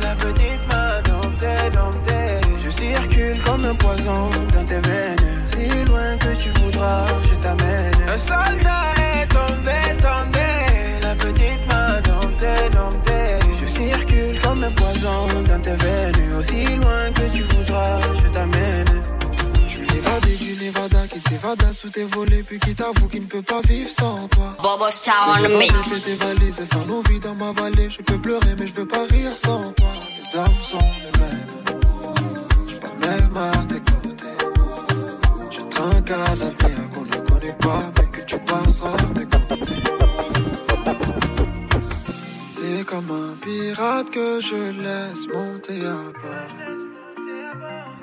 La 0.02 0.16
petite 0.16 0.64
m'a 0.70 1.02
dompté, 1.02 1.52
dompté. 1.74 2.20
Je 2.64 2.70
circule 2.70 3.42
comme 3.42 3.66
un 3.66 3.76
poison 3.76 4.30
dans 4.54 4.66
tes 4.66 4.80
veines. 4.88 5.44
Si 5.52 5.84
loin 5.84 6.18
que 6.18 6.36
tu 6.42 6.50
voudras, 6.62 7.06
je 7.30 7.36
t'amène. 7.36 7.94
Un 8.08 8.18
soldat 8.18 8.86
est 8.98 9.28
tombé, 9.28 9.80
tombé. 10.00 10.50
La 11.02 11.16
petite 11.16 11.68
m'a 11.68 12.00
dompté, 12.00 12.54
dompté. 12.72 13.20
Je 13.60 13.66
circule 13.66 14.40
comme 14.40 14.64
un 14.64 14.72
poison 14.72 15.28
dans 15.50 15.62
tes 15.62 15.76
veines. 15.84 16.38
Aussi 16.40 16.78
loin 16.78 17.12
que 17.14 17.26
tu 17.36 17.44
voudras, 17.44 18.00
je 18.24 18.30
t'amène. 18.30 18.85
Qui 21.16 21.22
s'évada 21.22 21.72
sous 21.72 21.90
tes 21.90 22.04
volets, 22.04 22.44
puis 22.44 22.60
qui 22.60 22.76
t'avoue 22.76 23.08
qu'il 23.08 23.22
ne 23.22 23.28
peut 23.28 23.42
pas 23.42 23.62
vivre 23.62 23.90
sans 23.90 24.28
toi. 24.28 24.54
Bobo 24.62 24.92
Star 24.92 25.14
on 25.30 25.44
the 25.44 25.50
Je 25.50 25.58
mix. 25.58 25.74
fais 25.74 26.12
tes 26.12 26.16
valises 26.26 26.60
et 26.60 26.66
faire 26.66 26.86
nos 26.88 27.02
vies 27.04 27.20
dans 27.20 27.36
ma 27.36 27.54
vallée. 27.54 27.90
Je 27.90 28.02
peux 28.02 28.18
pleurer, 28.18 28.54
mais 28.58 28.68
je 28.68 28.74
veux 28.74 28.86
pas 28.88 29.06
rire 29.06 29.32
sans 29.38 29.72
toi. 29.72 29.88
Ces 30.10 30.38
armes 30.38 30.52
sont 30.58 30.78
les 31.04 31.20
mêmes. 31.22 31.48
Je 32.68 32.76
pas 32.76 33.08
même 33.08 33.38
à 33.38 33.52
tes 33.70 33.80
côtés. 33.80 34.38
Je 35.52 35.62
trinque 35.74 36.12
à 36.12 36.36
l'avenir 36.36 36.90
qu'on 36.94 37.06
ne 37.06 37.30
connaît 37.30 37.58
pas, 37.62 37.82
mais 37.98 38.08
que 38.08 38.22
tu 38.26 38.38
passeras 38.40 38.90
à 38.90 39.18
mes 39.18 39.26
côtés. 39.26 39.82
T'es 42.58 42.84
comme 42.84 43.10
un 43.12 43.36
pirate 43.42 44.10
que 44.12 44.42
je 44.42 44.82
laisse 44.84 45.28
monter 45.34 45.80
à 45.86 45.96
bord. 45.96 46.85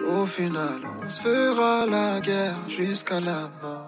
Au 0.08 0.26
final, 0.26 0.80
on 1.04 1.08
se 1.08 1.20
fera 1.22 1.86
la 1.86 2.20
guerre 2.20 2.56
jusqu'à 2.68 3.20
la 3.20 3.50
mort. 3.62 3.86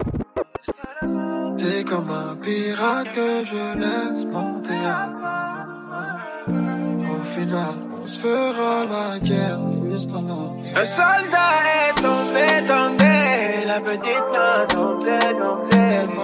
T'es 1.59 1.85
comme 1.85 2.11
un 2.11 2.37
pirate 2.37 3.09
que 3.14 3.44
je 3.46 3.79
laisse 3.79 4.24
monter. 4.27 4.81
Au 6.48 7.24
final, 7.24 7.77
on 8.03 8.07
se 8.07 8.18
fera 8.18 8.85
la 8.92 9.18
guerre 9.18 9.59
jusqu'à 9.90 10.14
la 10.14 10.20
mort. 10.20 10.57
Un 10.77 10.85
soldat 10.85 11.55
est 11.74 11.94
tombé, 12.03 12.46
tombé. 12.66 13.66
La 13.66 13.81
petite 13.81 14.29
m'a 14.35 14.66
dompté, 14.66 15.18
dompté. 15.40 15.79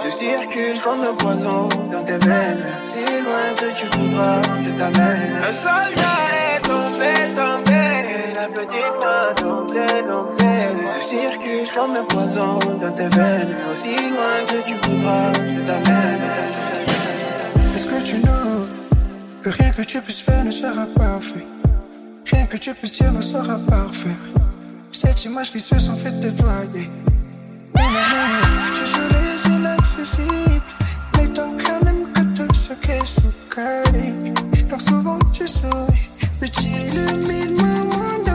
Je 0.05 0.09
circule 0.09 0.79
comme 0.81 1.01
un 1.01 1.15
poison 1.15 1.67
dans 1.91 2.03
tes 2.03 2.17
veines. 2.17 2.65
Si 2.85 3.03
loin 3.23 3.53
que 3.59 3.69
tu 3.77 3.85
voudras, 3.97 4.41
je 4.65 4.71
t'amène. 4.71 5.35
Un 5.47 5.51
soldat 5.51 6.19
est 6.55 6.61
tombé, 6.61 7.13
tombé. 7.35 7.90
La 8.33 8.47
petite 8.47 8.95
m'a 9.01 9.33
dompté, 9.41 9.85
dompté. 10.07 10.45
Je 11.11 11.73
comme 11.73 11.95
un 11.95 12.03
poison 12.03 12.59
dans 12.79 12.91
tes 12.91 13.09
veines. 13.09 13.55
Aussi 13.71 13.95
loin 13.95 14.45
que 14.47 14.67
tu 14.67 14.73
voudras, 14.75 15.31
je 15.33 15.61
t'amène. 15.67 16.21
Est-ce 17.75 17.85
que 17.85 18.01
tu 18.03 18.15
know 18.17 18.67
que 19.43 19.49
rien 19.49 19.71
que 19.71 19.81
tu 19.81 19.99
puisses 20.01 20.21
faire 20.21 20.45
ne 20.45 20.51
sera 20.51 20.85
parfait 20.85 21.45
Rien 22.25 22.45
que 22.45 22.57
tu 22.57 22.73
puisses 22.73 22.91
dire 22.93 23.11
ne 23.11 23.21
sera 23.21 23.57
parfait 23.57 24.15
Cette 24.91 25.25
image 25.25 25.51
qui 25.51 25.59
se 25.59 25.79
sent 25.79 25.97
faite 25.97 26.19
de 26.19 26.29
toi, 26.29 26.53
yeah. 26.73 26.83
Que 27.73 28.69
tu 28.77 28.85
joues 28.93 29.09
les 29.17 29.55
inaccessibles 29.55 30.61
Mais 31.17 31.27
ton 31.27 31.57
cœur 31.57 31.83
n'aime 31.83 32.11
que 32.13 32.21
tout 32.37 32.53
ce 32.53 32.73
qui 32.73 32.91
est 32.91 33.05
sous 33.05 33.33
Donc 34.69 34.81
souvent 34.81 35.19
tu 35.33 35.47
souris 35.47 36.10
Mais 36.41 36.49
tu 36.49 36.63
illumines 36.69 37.55
mon 37.61 37.85
monde, 37.85 38.30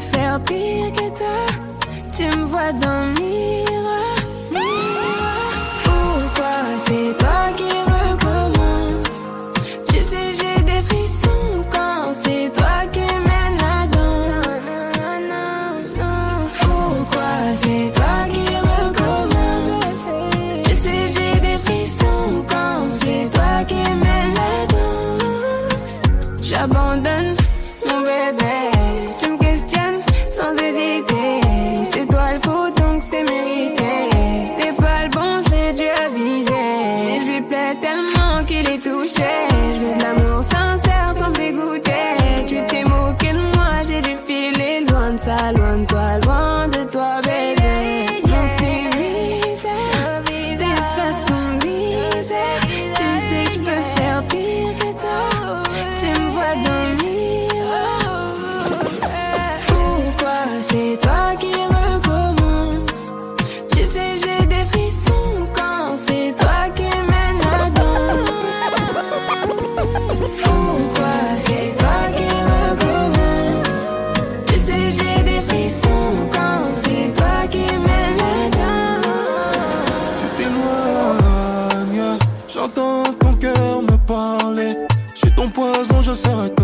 faire 0.00 0.40
pire 0.44 0.92
que 0.92 1.08
toi. 1.18 1.46
Tu 2.16 2.24
me 2.24 2.44
vois 2.44 2.72
dans 2.72 3.06
mille 3.20 3.79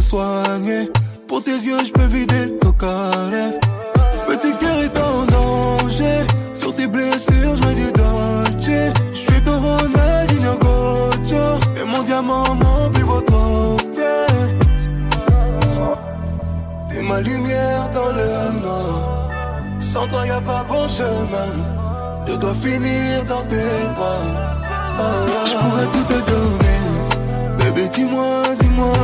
Pour 0.08 1.42
tes 1.42 1.50
yeux, 1.50 1.84
je 1.84 1.90
peux 1.92 2.06
vider 2.06 2.46
le 2.46 2.58
cocaïne. 2.60 3.58
Petit 4.28 4.54
cœur 4.60 4.78
est 4.78 4.98
en 4.98 5.24
danger. 5.26 6.18
Sur 6.54 6.76
tes 6.76 6.86
blessures, 6.86 7.56
je 7.56 7.66
mets 7.66 7.74
du 7.74 7.90
danger. 7.92 8.92
Je 9.12 9.18
suis 9.18 9.42
ton 9.42 9.58
Ronaldinho 9.58 10.58
Gocho. 10.58 11.44
Et 11.80 11.84
mon 11.84 12.02
diamant, 12.04 12.44
mon 12.54 12.90
plus 12.90 13.04
beau 13.04 13.20
trophée. 13.20 14.26
T'es 16.88 17.02
ma 17.02 17.20
lumière 17.20 17.90
dans 17.92 18.12
le 18.12 18.60
noir. 18.60 19.28
Sans 19.80 20.06
toi, 20.06 20.24
y 20.24 20.30
a 20.30 20.40
pas 20.40 20.64
bon 20.68 20.86
chemin. 20.86 21.52
Je 22.28 22.34
dois 22.36 22.54
finir 22.54 23.24
dans 23.28 23.42
tes 23.42 23.56
bras. 23.96 24.22
Ah, 24.24 25.00
ah, 25.00 25.02
ah. 25.02 25.44
Je 25.46 25.54
pourrais 25.56 25.86
tout 25.92 26.04
te 26.14 26.30
donner. 26.30 26.78
Bébé, 27.58 27.88
dis-moi, 27.88 28.42
dis-moi, 28.60 28.94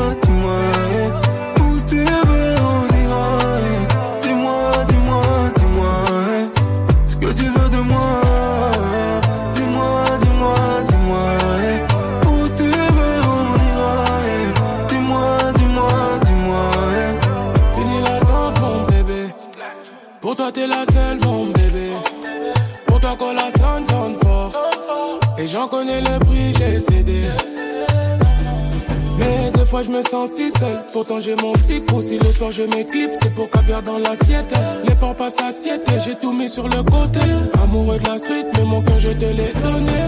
fois 29.72 29.82
je 29.82 29.88
me 29.88 30.02
sens 30.02 30.32
si 30.32 30.50
seul, 30.50 30.84
pourtant 30.92 31.18
j'ai 31.18 31.34
mon 31.36 31.54
cycle. 31.54 32.02
Si 32.02 32.18
le 32.18 32.30
soir 32.30 32.50
je 32.50 32.64
m'éclipse, 32.64 33.18
c'est 33.22 33.32
pour 33.32 33.48
caviar 33.48 33.80
dans 33.80 33.96
l'assiette. 33.96 34.52
Les 34.86 34.94
pans 34.94 35.14
passent 35.14 35.40
et 35.66 36.00
j'ai 36.04 36.14
tout 36.14 36.34
mis 36.34 36.50
sur 36.50 36.64
le 36.64 36.82
côté. 36.82 37.20
Amoureux 37.62 37.98
de 37.98 38.06
la 38.06 38.18
street, 38.18 38.46
mais 38.54 38.64
mon 38.64 38.82
cœur 38.82 38.98
je 38.98 39.12
te 39.12 39.24
l'ai 39.38 39.52
donné. 39.64 40.00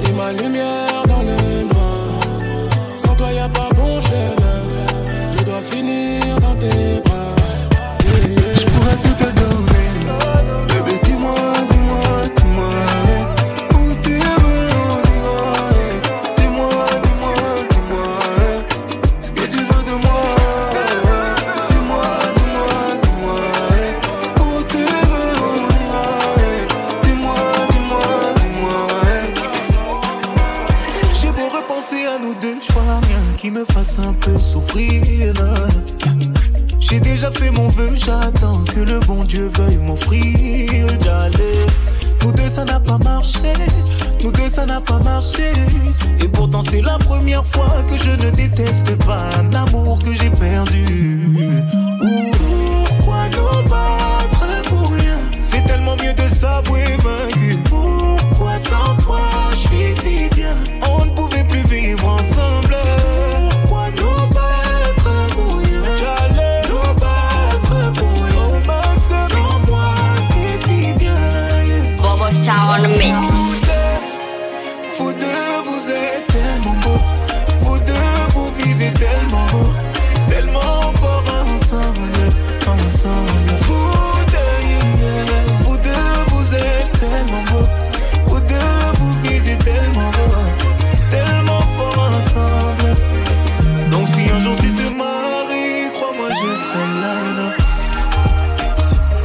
T'es 0.00 0.12
ma 0.12 0.32
lumière 0.32 1.02
dans 1.06 1.22
les 1.30 1.64
mains. 1.64 2.96
Sans 2.96 3.14
toi 3.14 3.30
y 3.30 3.38
a 3.38 3.48
pas 3.50 3.68
bon 3.76 4.00
chemin. 4.00 4.60
Je 5.36 5.44
dois 5.44 5.60
finir 5.60 6.40
dans 6.40 6.56
tes 6.56 7.00
bras. 7.04 7.15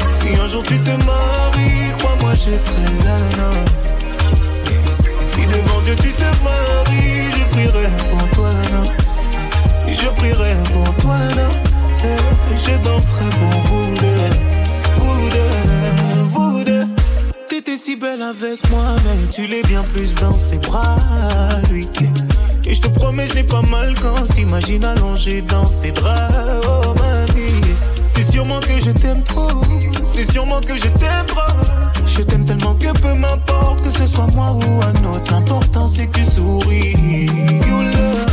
Si 0.09 0.35
un 0.35 0.47
jour 0.47 0.63
tu 0.63 0.77
te 0.79 0.91
maries, 0.91 1.91
crois-moi, 1.97 2.33
je 2.35 2.57
serai 2.57 2.91
là. 3.05 3.17
Si 5.27 5.45
devant 5.47 5.81
Dieu 5.83 5.95
tu 5.95 6.11
te 6.11 6.29
maries, 6.43 7.31
je 7.37 7.43
prierai 7.53 7.87
pour 8.09 8.29
toi. 8.31 8.51
Je 9.87 10.07
prierai 10.09 10.55
pour 10.73 10.95
toi. 10.95 11.17
Je 12.63 12.77
danserai 12.83 13.29
pour 13.39 13.61
vous 13.65 13.95
deux, 13.95 14.29
vous 14.97 15.29
deux, 15.29 16.23
vous 16.29 16.63
deux. 16.63 16.85
T'étais 17.47 17.77
si 17.77 17.95
belle 17.95 18.21
avec 18.21 18.69
moi, 18.69 18.95
mais 19.05 19.29
tu 19.31 19.47
l'es 19.47 19.63
bien 19.63 19.83
plus 19.93 20.15
dans 20.15 20.37
ses 20.37 20.57
bras. 20.57 20.97
Et 22.65 22.73
je 22.73 22.81
te 22.81 22.87
promets, 22.87 23.27
je 23.27 23.33
n'ai 23.35 23.43
pas 23.43 23.61
mal 23.61 23.93
quand 24.01 24.25
je 24.25 24.33
t'imagine 24.33 24.83
allongé 24.85 25.41
dans 25.41 25.67
ses 25.67 25.91
bras. 25.91 26.29
Oh, 26.67 26.93
c'est 28.13 28.30
sûrement 28.30 28.60
que 28.60 28.80
je 28.80 28.91
t'aime 28.91 29.24
trop. 29.24 29.47
C'est 30.04 30.30
sûrement 30.32 30.60
que 30.60 30.76
je 30.76 30.88
t'aime 31.00 31.26
trop. 31.28 31.54
Je 32.06 32.21
t'aime 32.24 32.45
tellement 32.45 32.76
que 32.76 32.91
peu 33.02 33.13
m'importe 33.13 33.82
que 33.82 33.89
ce 33.89 34.06
soit 34.06 34.28
moi 34.36 34.52
ou 34.52 34.82
un 34.82 35.13
autre. 35.13 35.32
L'important 35.32 35.88
c'est 35.88 36.08
que 36.08 36.19
tu 36.19 36.26
souris. 36.26 36.91
You 36.91 37.82
love. 37.93 38.32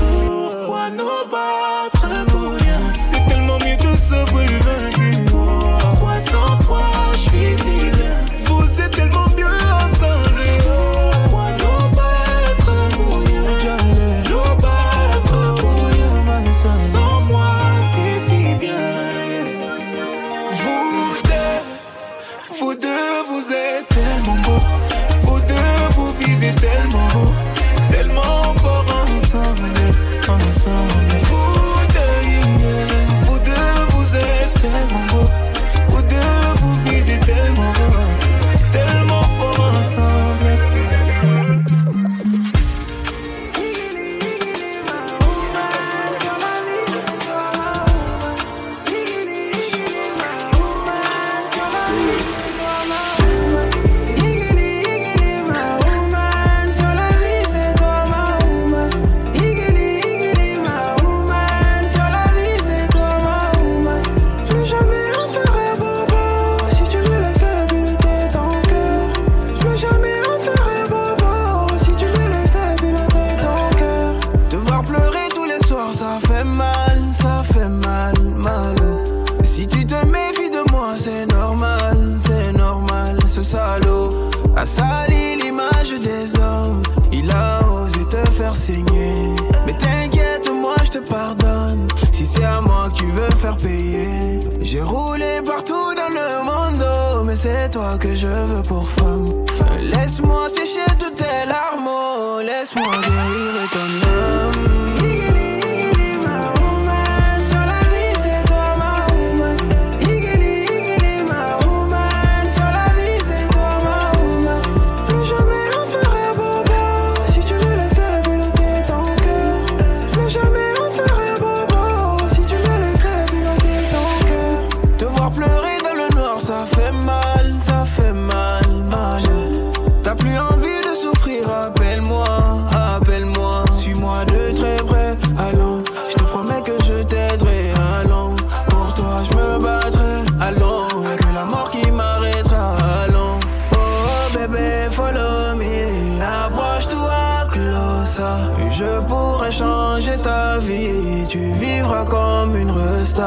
Je 153.19 153.25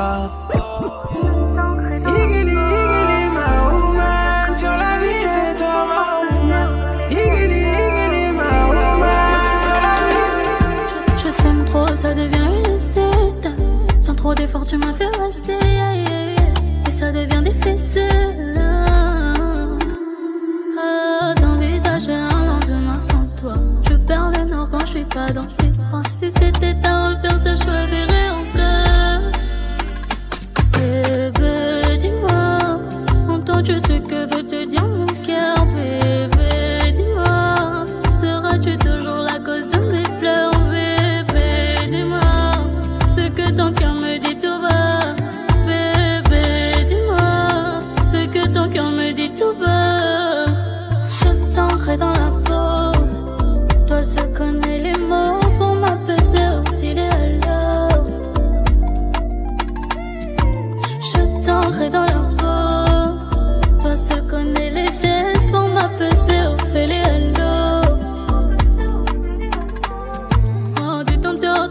t'aime 11.44 11.66
trop, 11.66 11.88
ça 12.02 12.14
devient 12.14 12.38
une 12.70 12.78
secte. 12.78 13.50
Sans 14.00 14.16
trop 14.16 14.34
d'efforts, 14.34 14.66
tu 14.66 14.78
m'as 14.78 14.94
fait 14.94 15.12
passer. 15.18 15.71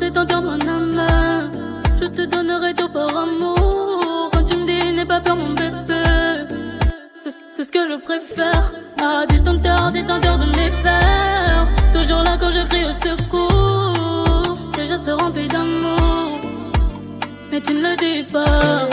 porter 0.08 0.40
mon 0.40 0.60
âme. 0.66 1.50
Je 2.00 2.06
te 2.06 2.22
donnerai 2.22 2.74
tout 2.74 2.88
par 2.88 3.14
amour. 3.16 4.30
Quand 4.32 4.44
tu 4.44 4.56
me 4.56 4.66
dis 4.66 4.92
n'aie 4.92 5.04
pas 5.04 5.20
peur, 5.20 5.36
mon 5.36 5.50
bébé. 5.50 6.02
C'est 7.50 7.64
ce 7.64 7.72
que 7.72 7.90
je 7.90 7.96
préfère. 7.96 8.72
Ah, 9.00 9.26
détenteur, 9.28 9.92
détenteur 9.92 10.38
de 10.38 10.46
mes 10.46 10.70
peurs. 10.82 11.66
Toujours 11.92 12.22
là 12.22 12.36
quand 12.38 12.50
je 12.50 12.64
crie 12.66 12.84
au 12.84 12.92
secours. 12.92 14.58
Tes 14.72 14.86
gestes 14.86 15.10
remplis 15.10 15.48
d'amour. 15.48 16.38
Mais 17.50 17.60
tu 17.60 17.74
ne 17.74 17.82
le 17.82 17.96
dis 17.96 18.32
pas. 18.32 18.88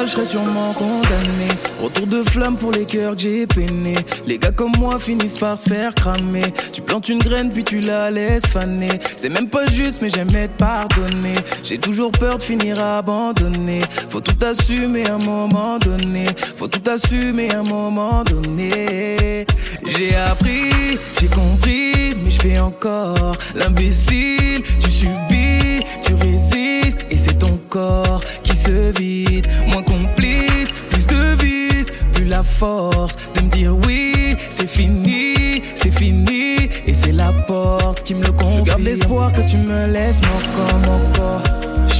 Je 0.00 0.08
serais 0.08 0.24
sûrement 0.24 0.72
condamné. 0.72 1.46
Retour 1.80 2.08
de 2.08 2.24
flamme 2.24 2.56
pour 2.56 2.72
les 2.72 2.84
cœurs 2.84 3.14
que 3.14 3.22
j'ai 3.22 3.46
peinés. 3.46 3.96
Les 4.26 4.36
gars 4.36 4.50
comme 4.50 4.72
moi 4.78 4.98
finissent 4.98 5.38
par 5.38 5.56
se 5.56 5.68
faire 5.68 5.94
cramer. 5.94 6.42
Tu 6.72 6.80
plantes 6.82 7.08
une 7.08 7.20
graine 7.20 7.52
puis 7.52 7.62
tu 7.62 7.78
la 7.80 8.10
laisses 8.10 8.46
faner. 8.46 8.88
C'est 9.16 9.28
même 9.28 9.48
pas 9.48 9.64
juste, 9.66 10.00
mais 10.02 10.10
j'aime 10.10 10.34
être 10.34 10.54
pardonné. 10.54 11.34
J'ai 11.62 11.78
toujours 11.78 12.10
peur 12.10 12.38
de 12.38 12.42
finir 12.42 12.82
abandonné. 12.82 13.80
Faut 14.08 14.20
tout 14.20 14.44
assumer 14.44 15.08
à 15.08 15.14
un 15.14 15.18
moment 15.18 15.78
donné. 15.78 16.24
Faut 16.56 16.68
tout 16.68 16.90
assumer 16.90 17.52
à 17.54 17.60
un 17.60 17.62
moment 17.62 18.24
donné. 18.24 19.46
J'ai 19.86 20.16
appris, 20.16 20.98
j'ai 21.20 21.28
compris, 21.28 22.10
mais 22.24 22.30
je 22.30 22.40
fais 22.40 22.58
encore 22.58 23.32
l'imbécile. 23.54 24.62
Tu 24.82 24.90
subis, 24.90 25.84
tu 26.04 26.14
résistes, 26.14 27.06
et 27.10 27.16
c'est 27.16 27.38
ton 27.38 27.58
corps 27.68 28.20
se 28.62 28.92
vide. 28.98 29.46
Moins 29.68 29.82
complice, 29.82 30.70
plus 30.90 31.06
de 31.06 31.42
vis, 31.42 31.86
plus 32.14 32.26
la 32.26 32.42
force 32.42 33.16
de 33.34 33.42
me 33.42 33.50
dire 33.50 33.74
oui, 33.86 34.36
c'est 34.50 34.68
fini, 34.68 35.62
c'est 35.74 35.90
fini, 35.90 36.56
et 36.86 36.92
c'est 36.92 37.12
la 37.12 37.32
porte 37.32 38.02
qui 38.02 38.14
me 38.14 38.22
le 38.22 38.32
confie. 38.32 38.58
Je 38.58 38.62
garde 38.62 38.82
l'espoir 38.82 39.32
que 39.32 39.42
tu 39.42 39.56
me 39.56 39.86
laisses 39.86 40.20
mon 40.28 40.40
corps, 40.54 40.80
mon 40.86 41.00
corps. 41.12 41.42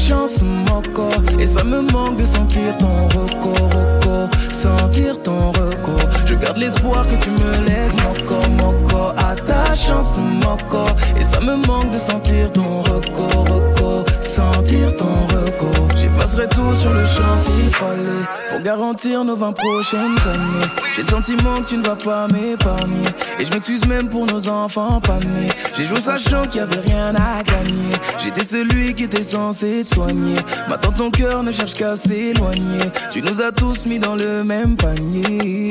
Chance 0.09 0.43
mon 0.43 0.83
corps, 0.95 1.41
et 1.41 1.47
ça 1.47 1.65
me 1.65 1.81
manque 1.93 2.17
de 2.17 2.25
sentir 2.25 2.77
ton 2.79 3.09
recours, 3.09 3.71
recours, 3.79 4.29
sentir 4.53 5.21
ton 5.23 5.51
recours. 5.51 6.09
Je 6.27 6.35
garde 6.35 6.59
l'espoir 6.59 7.07
que 7.09 7.17
tu 7.17 7.31
me 7.31 7.53
laisses 7.67 7.97
mon 8.05 8.27
corps, 8.27 8.51
mon 8.59 8.89
corps, 8.89 9.15
à 9.19 9.35
ta 9.35 9.75
chance 9.75 10.19
mon 10.19 10.57
corps, 10.69 10.97
et 11.19 11.23
ça 11.23 11.41
me 11.41 11.57
manque 11.67 11.91
de 11.91 11.99
sentir 11.99 12.51
ton 12.53 12.81
recours, 12.81 13.45
recours, 13.47 13.72
sentir 14.21 14.95
ton 14.97 15.27
recours. 15.27 15.89
J'effacerai 15.97 16.49
tout 16.49 16.77
sur 16.77 16.93
le 16.93 17.05
champ 17.05 17.37
s'il 17.39 17.71
fallait, 17.71 18.27
pour 18.51 18.61
garantir 18.61 19.25
nos 19.25 19.37
20 19.37 19.53
prochaines 19.53 20.01
années. 20.01 20.67
J'ai 20.95 21.03
le 21.03 21.09
sentiment 21.09 21.55
que 21.57 21.69
tu 21.69 21.77
ne 21.77 21.85
vas 21.85 21.97
pas 21.97 22.27
m'épargner, 22.29 23.09
et 23.39 23.45
je 23.45 23.51
m'excuse 23.53 23.87
même 23.87 24.09
pour 24.09 24.27
nos 24.27 24.49
enfants 24.49 25.01
pas 25.01 25.19
nés. 25.19 25.49
J'ai 25.77 25.85
joué 25.85 26.01
sachant 26.01 26.43
qu'il 26.43 26.61
y 26.61 26.65
avait 26.65 26.81
rien 26.81 27.15
à 27.15 27.43
gagner. 27.43 27.91
J'étais 28.23 28.45
celui 28.45 28.95
qui 28.95 29.05
était 29.05 29.23
censé 29.23 29.85
te 29.85 29.95
soigner. 29.95 30.37
Maintenant 30.69 30.93
ton 30.93 31.11
cœur 31.11 31.43
ne 31.43 31.53
cherche 31.53 31.75
qu'à 31.75 31.97
s'éloigner. 31.97 32.79
Tu 33.11 33.23
nous 33.23 33.41
as 33.41 33.53
tous 33.53 33.87
mis 33.87 33.99
dans 33.99 34.15
le 34.15 34.45
même 34.45 34.77
panier. 34.77 35.69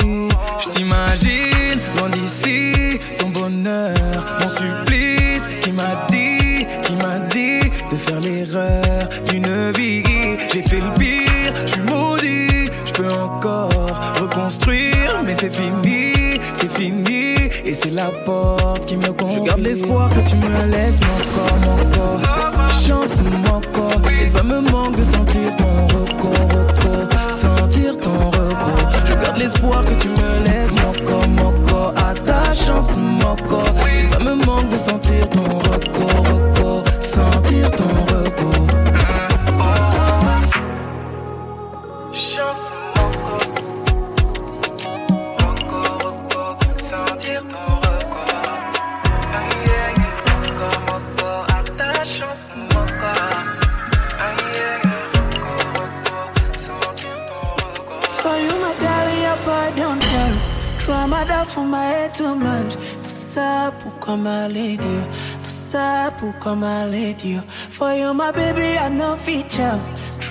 Je 0.60 0.70
t'imagine 0.70 1.80
loin 1.98 2.10
d'ici, 2.10 3.00
ton 3.18 3.30
bonheur, 3.30 3.94
mon 4.40 4.50
supplice, 4.50 5.44
qui 5.62 5.72
m'a 5.72 6.08
dit, 6.10 6.66
qui 6.82 6.96
m'a 6.96 7.20
dit 7.30 7.71
faire 8.12 8.20
l'erreur 8.22 9.10
d'une 9.30 9.72
vie. 9.72 10.04
J'ai 10.52 10.62
fait 10.64 10.80
le 10.80 10.94
pire, 11.00 11.54
je 11.66 11.72
suis 11.72 11.82
maudit, 11.82 12.70
je 12.86 12.92
peux 12.94 13.08
encore 13.08 13.88
reconstruire, 14.20 15.22
mais 15.26 15.34
c'est 15.34 15.54
fini, 15.54 16.14
c'est 16.54 16.72
fini, 16.72 17.36
et 17.66 17.74
c'est 17.74 17.92
la 17.92 18.12
porte 18.26 18.86
qui 18.86 18.98
me 18.98 19.12
convie. 19.14 19.36
Je 19.36 19.44
garde 19.44 19.62
l'espoir 19.62 20.10
que 20.10 20.20
tu 20.30 20.36
me 20.36 20.66
laisses 20.68 21.00
mon 21.02 21.31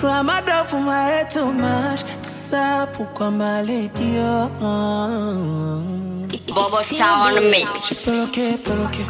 Try 0.01 0.23
my 0.23 0.41
dog 0.41 0.65
for 0.65 0.79
my 0.79 0.99
head 1.09 1.29
too 1.29 1.53
much. 1.53 2.01
Tout 2.01 2.23
ça 2.23 2.87
pour 2.93 3.13
comme 3.13 3.39
aller 3.39 3.87
Dieu. 3.93 4.49
Bobo 6.47 6.81
Star 6.81 7.27
on 7.27 7.35
the 7.35 7.41
mix. 7.51 8.03
J'ai 8.03 8.11
bloqué, 8.11 8.57
bloqué. 8.65 9.03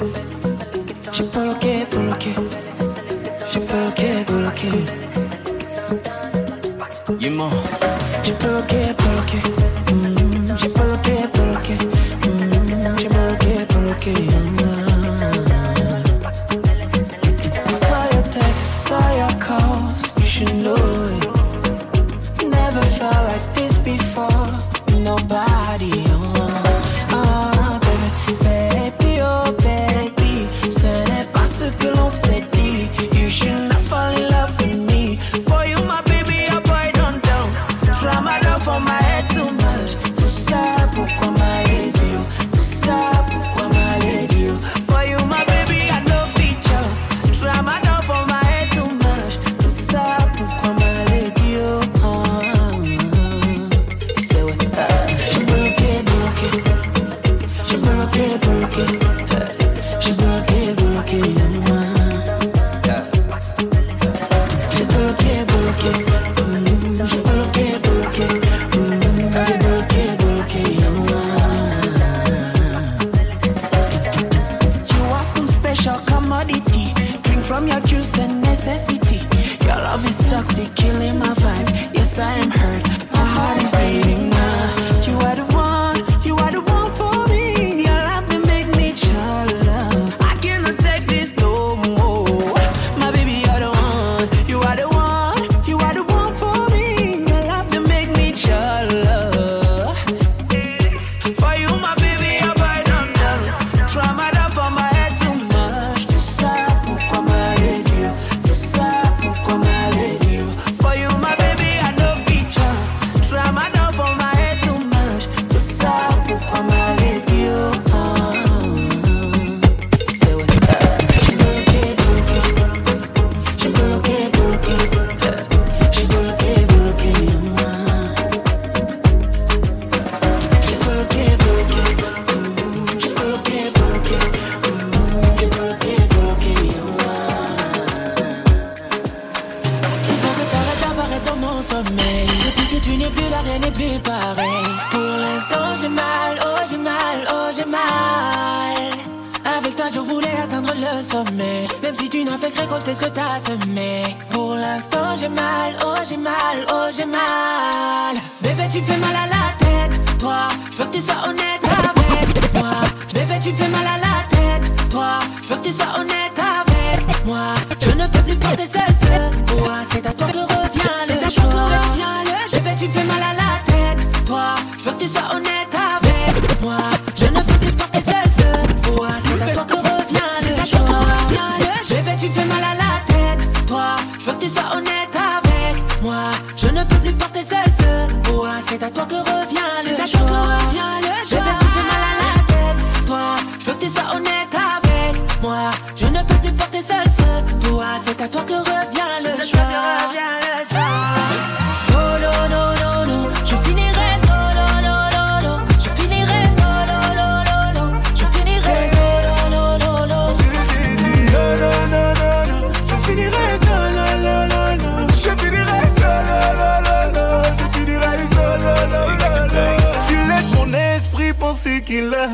J'ai 1.13 1.23
bloqué, 1.23 1.85
bloqué. 1.89 2.33
J'ai 3.51 3.59
bloqué, 3.61 4.25
bloqué. 4.27 4.69
Dis-moi. 7.17 7.49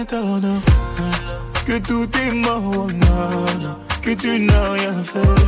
Que 0.10 1.80
tout 1.80 2.18
est 2.18 2.32
mort. 2.32 2.62
Oh, 2.64 2.88
que 4.02 4.12
tu 4.12 4.40
n'as 4.40 4.72
rien 4.72 5.04
fait. 5.04 5.47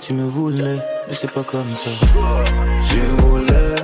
tu 0.00 0.14
me 0.14 0.24
voulais, 0.24 0.78
mais 1.08 1.14
c'est 1.14 1.30
pas 1.30 1.42
comme 1.42 1.74
ça. 1.76 1.90
Tu 2.88 2.96
me 2.96 3.20
voulais, 3.20 3.74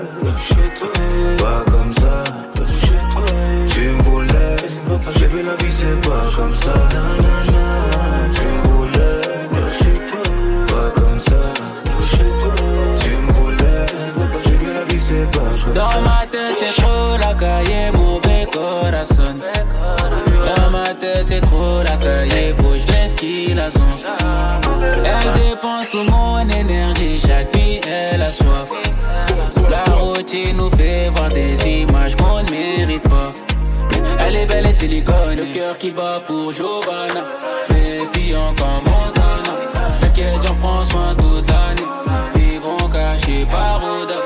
pas 1.39 1.65
comme 1.71 1.93
ça. 1.93 2.25
Tu 3.69 3.81
me 3.81 4.03
voulais, 4.03 4.57
bébé, 5.21 5.43
la 5.45 5.55
vie 5.57 5.71
c'est 5.71 6.01
pas 6.01 6.25
comme 6.35 6.55
ça. 6.55 6.73
Tu 8.35 8.41
me 8.47 8.61
voulais, 8.69 9.21
pas 10.67 10.91
comme 11.01 11.21
ça. 11.21 11.41
Tu 13.01 13.11
me 13.11 13.33
voulais, 13.33 13.87
bébé, 14.45 14.73
la 14.75 14.85
vie 14.85 15.01
c'est 15.01 15.31
pas 15.31 15.39
comme 15.65 15.75
ça. 15.75 15.81
Dans 15.81 16.01
ma 16.03 16.27
tête, 16.31 16.57
c'est 16.59 16.75
trop 16.83 17.17
la 17.19 17.35
caille, 17.35 17.91
mauvais 17.93 18.47
corazon 18.53 19.37
c'est 21.33 21.41
trop 21.41 21.83
l'accueillir, 21.83 22.55
faut 22.57 22.75
je 22.75 22.93
laisse 22.93 23.15
qu'il 23.15 23.57
la. 23.57 23.69
Elle 25.05 25.33
dépense 25.41 25.89
tout 25.91 26.05
mon 26.11 26.41
énergie, 26.41 27.19
chaque 27.19 27.55
nuit 27.55 27.81
elle 27.87 28.23
a 28.23 28.31
soif. 28.31 28.69
La 29.71 29.85
routine 29.95 30.57
nous 30.57 30.71
fait 30.71 31.09
voir 31.15 31.31
des 31.31 31.55
images 31.81 32.17
qu'on 32.17 32.43
ne 32.43 32.51
mérite 32.51 33.09
pas. 33.09 33.33
Elle 34.27 34.37
est 34.37 34.47
belle 34.47 34.67
et 34.67 34.73
silicone, 34.73 35.37
le 35.37 35.47
cœur 35.47 35.79
qui 35.79 35.91
bat 35.91 36.21
pour 36.27 36.53
Giovanna. 36.53 37.25
Méfiant 37.71 38.55
comme 38.59 38.85
Montana, 38.85 39.55
t'inquiète, 40.01 40.43
j'en 40.45 40.55
prends 40.55 40.85
soin 40.85 41.15
toute 41.17 41.49
l'année. 41.49 41.89
Vivons 42.35 42.89
cachés 42.89 43.47
par 43.51 43.81
odeur, 43.83 44.25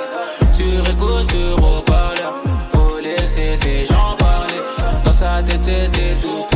sur 0.51 0.91
écoute, 0.91 1.31
sur 1.31 1.57
haut-parleur. 1.57 2.33
Faut 2.73 2.99
laisser 3.01 3.57
ces 3.57 3.87
gens 3.87 4.17
parler, 4.19 4.61
dans 5.05 5.13
sa 5.13 5.43
tête 5.45 5.63
c'était 5.63 6.17
tout. 6.21 6.56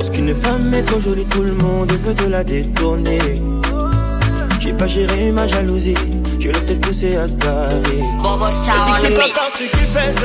Lorsqu'une 0.00 0.34
femme 0.34 0.72
est 0.72 0.82
trop 0.84 0.98
jolie, 0.98 1.26
tout 1.26 1.42
le 1.42 1.52
monde 1.52 1.92
veut 1.92 2.14
te 2.14 2.24
la 2.24 2.42
détourner. 2.42 3.18
J'ai 4.58 4.72
pas 4.72 4.86
géré 4.86 5.30
ma 5.30 5.46
jalousie, 5.46 5.94
je 6.38 6.48
l'ai 6.48 6.58
peut-être 6.58 6.80
poussé 6.80 7.16
à 7.18 7.28
se 7.28 7.34
barrer. 7.34 8.00
Bobo 8.22 8.50
Star 8.50 8.88
on. 8.88 8.92
Pas 8.92 9.26
parce 9.34 9.58
qu'il 9.58 9.68
pèse, 9.68 10.24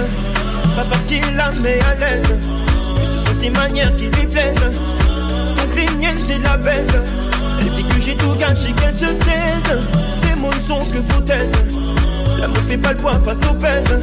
pas 0.77 0.85
parce 0.89 1.03
qu'il 1.09 1.35
la 1.35 1.51
met 1.61 1.81
à 1.91 1.95
l'aise. 1.95 2.39
Mais 2.97 3.05
ce 3.05 3.17
sont 3.17 3.37
ses 3.37 3.49
manières 3.49 3.93
qui 3.97 4.05
lui 4.05 4.27
plaisent. 4.27 4.55
Donc 5.57 5.75
les 5.75 5.93
miennes, 5.97 6.23
c'est 6.25 6.41
la 6.41 6.55
baise. 6.55 6.95
Elle 7.59 7.69
dit 7.71 7.83
que 7.83 7.99
j'ai 7.99 8.15
tout 8.15 8.33
gâché, 8.35 8.71
qu'elle 8.77 8.97
se 8.97 9.11
taise. 9.11 9.79
Ces 10.15 10.35
mots 10.39 10.53
ne 10.55 10.65
sont 10.65 10.85
que 10.85 10.99
foutaises. 11.13 11.51
L'amour 12.39 12.63
fait 12.65 12.77
pas 12.77 12.93
le 12.93 12.99
poids 12.99 13.19
face 13.25 13.49
aux 13.51 13.55
pèses. 13.55 13.99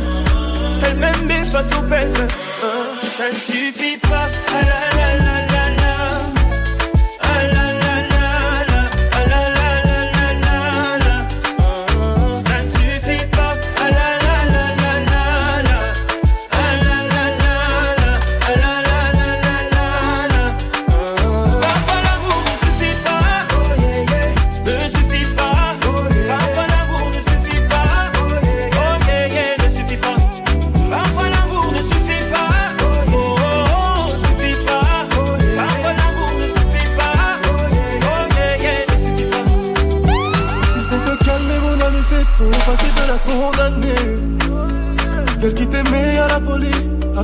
Elle 0.84 0.98
m'aime, 0.98 1.24
mais 1.24 1.46
face 1.46 1.72
aux 1.78 1.82
pèses. 1.84 2.28
Ah, 2.62 2.66
ça 3.16 3.30
ne 3.30 3.34
suffit 3.34 3.96
pas, 4.02 4.28
ah 4.48 4.60
là 4.66 5.16
là 5.16 5.24
là. 5.24 5.31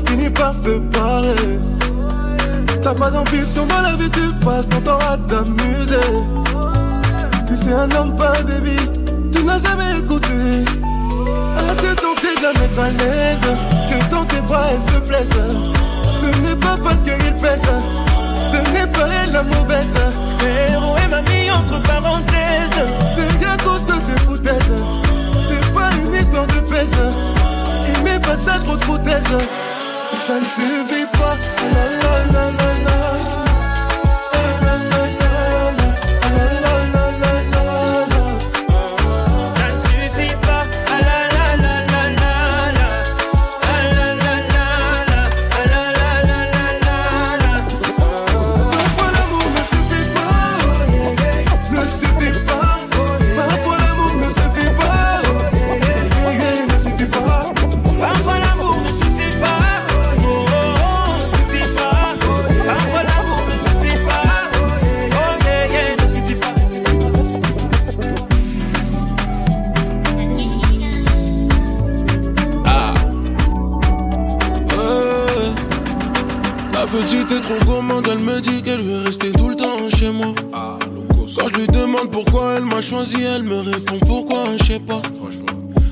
Finit 0.08 0.30
par 0.30 0.54
se 0.54 0.70
parer. 0.92 1.58
T'as 2.82 2.94
pas 2.94 3.10
d'ambition 3.10 3.66
dans 3.66 3.82
la 3.82 3.96
vie, 3.96 4.10
tu 4.10 4.28
passes 4.44 4.68
ton 4.68 4.80
temps 4.80 4.98
à 5.10 5.16
t'amuser. 5.16 5.96
Puis 7.46 7.56
c'est 7.56 7.72
un 7.72 7.90
homme, 7.96 8.16
pas 8.16 8.32
baby, 8.42 8.76
tu 9.32 9.44
n'as 9.44 9.58
jamais 9.58 9.98
écouté. 9.98 10.64
As-tu 11.70 11.94
tenté 11.96 12.34
de 12.36 12.42
la 12.42 12.52
mettre 12.52 12.80
à 12.80 12.90
l'aise 12.90 13.48
Que 13.88 14.10
dans 14.10 14.24
tes 14.24 14.40
bras 14.42 14.66
elle 14.70 14.94
se 14.94 15.00
plaise 15.00 15.28
Ce 16.20 16.26
n'est 16.40 16.56
pas 16.56 16.76
parce 16.82 17.02
qu'il 17.02 17.34
pèse 17.40 17.68
Ce 18.40 18.56
n'est 18.72 18.86
pas 18.86 19.06
elle 19.22 19.32
la 19.32 19.42
mauvaise 19.42 19.94
Frérot, 20.38 20.94
elle 21.02 21.10
m'a 21.10 21.22
mis 21.22 21.50
entre 21.50 21.82
parenthèses 21.82 22.80
C'est 23.14 23.46
à 23.46 23.56
cause 23.58 23.84
de 23.86 24.00
tes 24.06 24.20
foutaises 24.24 24.72
C'est 25.46 25.72
pas 25.74 25.90
une 26.02 26.14
histoire 26.14 26.46
de 26.46 26.60
pèse 26.60 26.96
Il 27.94 28.02
met 28.04 28.20
pas 28.20 28.36
ça 28.36 28.58
trop 28.64 28.76
de 28.76 28.84
foutaises 28.84 29.22
Ça 30.26 30.38
ne 30.38 30.44
suffit 30.44 31.06
pas 31.12 31.36
choisi, 82.88 83.22
elle 83.22 83.42
me 83.42 83.60
répond 83.60 83.98
pourquoi, 84.06 84.44
je 84.58 84.72
sais 84.72 84.80
pas. 84.80 85.02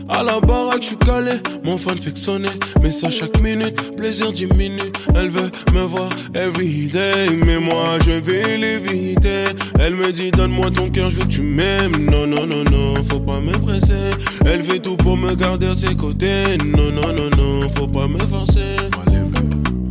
À 0.09 0.23
la 0.23 0.41
baraque, 0.41 0.83
je 0.83 0.87
suis 0.89 0.97
calé, 0.97 1.33
mon 1.65 1.77
fan 1.77 1.99
fait 1.99 2.13
que 2.13 2.19
sonner. 2.19 2.49
Mais 2.81 2.93
ça 2.93 3.11
chaque 3.11 3.39
minute, 3.41 3.97
plaisir 3.97 4.33
diminue. 4.33 4.93
Elle 5.15 5.29
veut 5.29 5.51
me 5.75 5.81
voir 5.81 6.09
everyday, 6.35 7.29
mais 7.45 7.59
moi 7.59 7.99
je 8.05 8.13
vais 8.13 8.57
l'éviter. 8.57 9.47
Elle 9.79 9.95
me 9.95 10.11
dit 10.11 10.31
donne-moi 10.31 10.71
ton 10.71 10.89
cœur, 10.89 11.11
je 11.11 11.17
veux 11.17 11.25
que 11.25 11.33
tu 11.33 11.43
m'aimes. 11.43 12.09
Non, 12.11 12.27
non, 12.27 12.47
non, 12.47 12.65
non, 12.71 12.95
faut 13.05 13.21
pas 13.21 13.41
me 13.41 13.53
presser. 13.53 14.13
Elle 14.47 14.65
fait 14.65 14.79
tout 14.79 14.97
pour 14.97 15.17
me 15.17 15.35
garder 15.35 15.67
à 15.67 15.75
ses 15.75 15.95
côtés. 15.97 16.57
Non, 16.65 16.93
non, 16.93 17.13
non, 17.13 17.31
non, 17.37 17.69
faut 17.77 17.89
pas 17.89 18.07
me 18.07 18.19
forcer. 18.19 18.77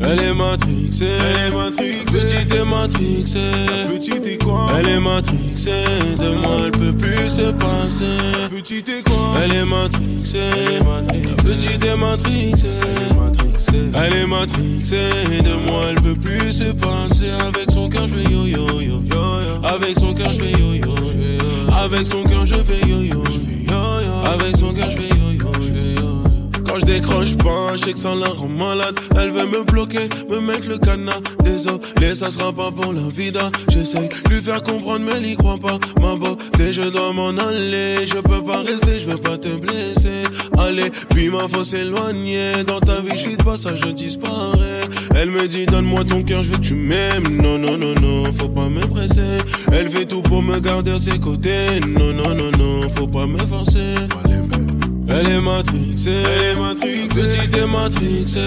Elle 0.08 0.22
est 0.22 0.34
matrixée, 0.34 1.06
elle 1.06 1.52
est 1.52 1.56
matrixée, 1.56 2.04
petite 2.06 2.54
est 2.54 2.64
matrixée, 2.64 3.40
petite 3.92 4.28
est 4.28 4.44
quoi? 4.44 4.68
Elle 4.78 4.90
est 4.90 5.00
matrixée, 5.00 5.72
de 6.20 6.30
moi 6.42 6.58
elle 6.66 6.72
peut 6.72 6.94
plus 6.94 7.30
se 7.30 7.52
passer. 7.54 8.50
Petite 8.52 8.90
est 8.90 9.04
quoi? 9.04 9.34
Elle 9.44 9.56
est 9.56 9.66
matrixée, 9.66 10.38
la 10.80 11.44
petite 11.44 11.86
est 11.86 11.98
matrixée, 11.98 12.68
elle 13.96 14.14
est 14.14 14.28
matrixée, 14.28 15.42
de 15.44 15.70
moi 15.70 15.86
elle 15.90 16.02
peut 16.02 16.20
plus 16.22 16.54
se 16.54 16.72
passer. 16.74 17.32
Avec 17.48 17.72
son 17.72 17.90
cœur 17.90 18.08
je 18.08 18.14
fais 18.14 18.32
yo 18.32 18.46
yo 18.46 18.82
yo. 18.82 19.02
Yo, 19.12 19.18
avec 19.64 19.98
son 19.98 20.14
cœur 20.14 20.32
je 20.32 20.38
fais 20.38 20.52
yo 20.52 20.74
yo, 20.74 20.94
avec 21.74 22.06
son 22.06 22.24
cœur 22.24 22.46
je 22.46 22.56
fais 22.56 22.88
yo 22.88 23.02
yo, 23.02 23.24
avec 24.24 24.56
son 24.56 24.72
cœur 24.72 24.92
je 24.92 24.98
fais 24.98 25.10
yo 25.10 25.16
yo. 25.16 25.25
Je 26.78 26.86
décroche 26.86 27.38
pas, 27.38 27.76
je 27.76 27.86
sais 27.86 27.94
que 27.94 28.00
ça 28.00 28.14
la 28.16 28.28
rend 28.28 28.50
malade. 28.50 29.00
Elle 29.18 29.32
veut 29.32 29.46
me 29.46 29.64
bloquer, 29.64 30.10
me 30.30 30.42
mettre 30.42 30.68
le 30.68 30.78
canard. 30.78 31.22
Désolé, 31.44 32.16
ça 32.16 32.30
sera 32.30 32.52
pas 32.52 32.70
pour 32.72 32.92
la 32.92 33.08
vida. 33.10 33.50
J'essaye 33.70 34.10
lui 34.30 34.42
faire 34.42 34.62
comprendre, 34.62 35.06
mais 35.06 35.14
elle 35.18 35.26
y 35.26 35.36
croit 35.38 35.58
pas. 35.58 35.80
Ma 36.02 36.16
beauté, 36.16 36.74
je 36.74 36.82
dois 36.82 37.14
m'en 37.14 37.30
aller. 37.30 38.06
Je 38.06 38.20
peux 38.20 38.42
pas 38.42 38.58
rester, 38.58 39.00
je 39.00 39.10
veux 39.10 39.18
pas 39.18 39.38
te 39.38 39.56
blesser. 39.56 40.24
Allez, 40.58 40.90
puis 41.12 41.30
ma 41.30 41.48
faut 41.48 41.64
s'éloigner. 41.64 42.64
Dans 42.68 42.80
ta 42.80 43.00
vie, 43.00 43.12
je 43.16 43.22
suis 43.22 43.38
de 43.38 43.44
passage, 43.44 43.80
je 43.86 43.92
disparais. 43.92 44.82
Elle 45.16 45.32
me 45.32 45.48
dit, 45.48 45.66
donne-moi 45.66 46.04
ton 46.04 46.24
cœur, 46.24 46.44
je 46.44 46.50
veux 46.50 46.58
que 46.58 46.64
tu 46.64 46.74
m'aimes. 46.74 47.42
Non, 47.42 47.58
non, 47.58 47.78
non, 47.78 47.96
non, 48.02 48.34
faut 48.34 48.50
pas 48.50 48.68
me 48.68 48.82
presser. 48.82 49.40
Elle 49.72 49.90
fait 49.90 50.06
tout 50.06 50.22
pour 50.22 50.42
me 50.42 50.60
garder 50.60 50.92
à 50.92 51.00
ses 51.00 51.20
côtés. 51.20 51.80
Non, 51.88 52.12
non, 52.12 52.36
non, 52.36 52.52
non, 52.58 52.90
faut 52.96 53.08
pas 53.08 53.28
me 53.28 53.40
forcer. 53.40 53.96
Elle 55.08 55.30
est 55.30 55.42
matrixée, 55.42 56.10
elle 56.10 56.58
est 56.58 56.60
matrixée, 56.60 57.22
petite 57.22 57.58
est 57.58 57.68
matrixée, 57.68 58.40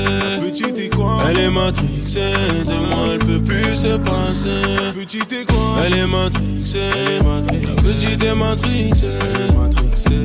petite 0.42 0.78
est 0.78 0.94
quoi? 0.94 1.18
Elle 1.28 1.38
est 1.38 1.50
matrixée, 1.50 2.20
de 2.66 2.94
moi 2.94 3.06
elle 3.12 3.18
peut 3.20 3.40
plus 3.40 3.76
se 3.76 3.96
passer. 3.98 4.92
Petite 4.94 5.32
est 5.32 5.44
quoi? 5.46 5.76
Elle 5.86 5.94
est 5.94 6.06
matrixée, 6.06 6.90
petite 7.76 8.24
est 8.24 8.34
matrixée, 8.34 9.06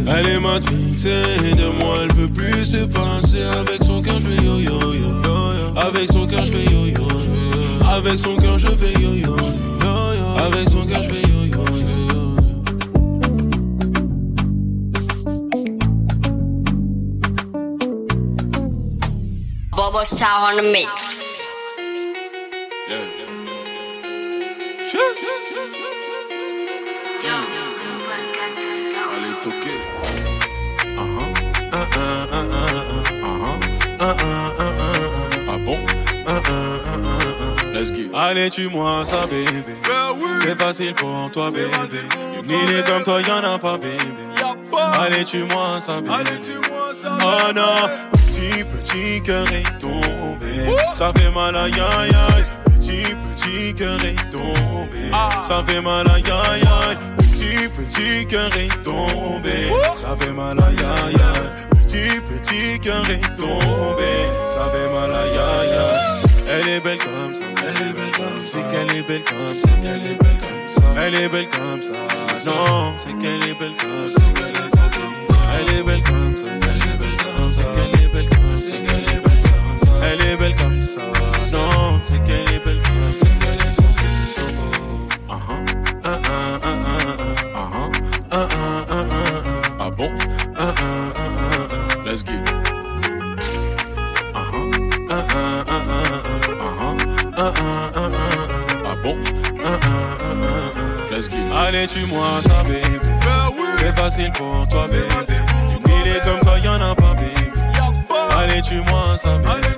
elle 0.08 0.28
est 0.28 0.40
matrixée, 0.40 1.54
de 1.56 1.80
moi 1.80 1.98
elle 2.04 2.14
peut 2.16 2.34
plus 2.34 2.66
se 2.66 2.86
passer. 2.86 3.44
Avec 3.44 3.84
son 3.84 4.02
cœur 4.02 4.16
je 4.16 4.30
fais 4.30 4.46
yo 4.46 4.60
yo 4.60 4.94
yo, 4.94 5.78
avec 5.80 6.12
son 6.12 6.26
cœur 6.26 6.46
je 6.46 6.52
fais 6.52 6.66
yo 6.66 6.88
yo, 6.88 7.08
avec 7.88 8.20
son 8.20 8.36
cœur 8.38 8.58
je 8.58 8.68
fais 8.68 8.94
yo 9.02 9.14
yo, 9.14 9.36
avec 10.38 10.70
son 10.70 10.86
cœur 10.86 11.04
je 11.04 11.10
fais 11.10 11.22
yo 11.22 11.46
yo. 11.46 11.83
Allez, 19.96 20.10
toquer. 29.44 29.78
Uh-huh. 30.98 31.30
Uh, 31.72 31.76
uh, 31.76 32.10
uh, 32.32 32.42
uh, 32.42 32.54
uh, 32.54 33.22
uh-huh. 33.22 33.56
Uh, 34.00 34.04
uh, 34.04 34.24
uh, 34.24 34.64
uh, 34.64 34.74
uh. 34.82 35.48
Ah 35.48 35.58
bon? 35.64 35.80
Uh, 36.26 36.32
uh, 36.32 36.42
uh, 36.42 36.98
uh, 36.98 37.30
uh. 37.40 37.72
Let's 37.72 37.90
get 37.92 38.10
Allez, 38.16 38.50
tue-moi 38.50 39.06
ça, 39.06 39.28
bébé. 39.28 39.76
C'est 40.42 40.60
facile 40.60 40.96
pour 40.96 41.30
toi, 41.32 41.52
bébé. 41.52 41.70
Une 42.40 42.48
millier 42.48 42.84
comme 42.84 43.04
toi, 43.04 43.22
y'en 43.22 43.44
a 43.44 43.60
pas, 43.60 43.78
bébé. 43.78 43.98
Allez, 45.00 45.24
tue-moi 45.24 45.80
ça, 45.82 46.02
bébé. 46.02 46.32
Oh 47.06 47.54
non, 47.54 47.90
petit, 48.44 48.64
petit 48.64 49.22
cœur 49.22 49.46
est 49.52 49.80
tombé. 49.80 50.76
Ça 50.94 51.12
fait 51.16 51.32
mal 51.32 51.56
à 51.56 51.68
ya 51.70 52.08
ya. 52.12 52.28
Petit, 52.66 53.16
petit 53.16 53.74
cœur 53.74 53.98
est 54.04 54.30
tombé. 54.32 55.12
Ça 55.44 55.64
fait 55.66 55.82
mal 55.82 56.08
à 56.08 56.20
ya 56.20 56.58
ya. 56.58 56.96
Petit, 57.18 57.70
petit 57.70 58.26
cœur 58.26 58.50
est 58.58 58.82
tombé. 58.84 59.70
Ça 59.96 60.16
fait 60.20 60.32
mal 60.32 60.60
à 60.60 60.72
ya 60.72 61.12
ya. 61.12 61.34
Petit, 61.72 62.22
petit 62.22 62.80
cœur 62.80 63.10
est 63.10 63.36
tombé. 63.36 64.12
Ça 64.54 64.70
fait 64.72 64.90
mal 64.94 65.12
à 65.12 65.26
ya 65.28 65.66
ya. 65.74 65.86
Elle 66.50 66.70
est 66.70 66.80
belle 66.82 66.98
comme 66.98 67.34
ça. 67.34 67.44
Elle 67.62 67.88
est 67.88 67.94
belle 67.94 68.12
comme 68.12 68.40
ça. 68.40 68.46
C'est 68.52 68.68
qu'elle 68.68 68.98
est 68.98 69.08
belle 69.08 69.24
comme 69.24 69.54
ça. 69.54 69.70
Elle 69.84 70.06
est 70.06 70.18
belle 70.22 70.38
comme 70.40 70.70
ça. 70.70 70.82
Elle 70.98 71.16
est 71.16 71.30
belle 71.30 71.50
comme 71.50 71.82
ça. 71.82 71.94
Non, 72.46 72.94
c'est 72.98 73.18
qu'elle 73.18 73.50
est 73.50 73.58
belle 73.58 73.76
comme 73.80 74.10
ça. 74.10 74.22
Elle 75.56 75.78
est 75.78 75.84
belle 75.84 76.04
comme 76.04 76.36
ça. 76.36 76.63
Ah 95.36 95.66
bon? 99.04 99.18
Uh-uh, 99.58 99.66
uh-uh, 99.66 100.30
uh-uh. 100.30 101.12
Let's. 101.12 101.28
Allez, 101.52 101.88
tue-moi 101.88 102.42
ça, 102.44 102.64
baby. 102.64 103.00
C'est 103.78 103.98
facile 103.98 104.32
pour 104.34 104.68
toi, 104.70 104.88
bébé. 104.88 105.08
Tu 105.26 105.90
milliers 105.90 106.20
comme 106.24 106.40
toi, 106.42 106.60
y'en 106.60 106.76
a 106.76 106.94
pas, 106.94 107.16
bébé. 107.16 107.52
Allez, 108.38 108.62
tue-moi 108.62 109.18
ça, 109.18 109.38
bébé. 109.38 109.76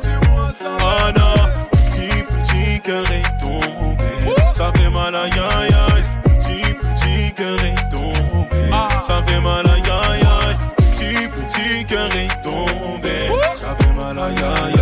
Oh 0.61 1.11
non, 1.15 1.35
petit, 1.71 2.23
petit 2.23 2.81
cœur 2.81 3.05
est 3.11 3.39
tombé. 3.39 4.11
Ça 4.53 4.71
fait 4.75 4.89
mal 4.89 5.15
à 5.15 5.27
ya 5.27 5.67
ya. 5.69 5.85
Petit, 6.23 6.73
petit 6.73 7.33
cœur 7.33 7.63
est 7.63 7.89
tombé. 7.89 8.69
Ça 9.07 9.23
fait 9.25 9.39
mal 9.39 9.65
à 9.65 9.77
ya 9.77 10.17
ya. 10.21 10.57
Petit, 10.77 11.27
petit 11.29 11.85
cœur 11.85 12.13
est 12.15 12.41
tombé. 12.41 13.29
Ça 13.53 13.75
fait 13.79 13.93
mal 13.93 14.19
à 14.19 14.29
ya 14.31 14.74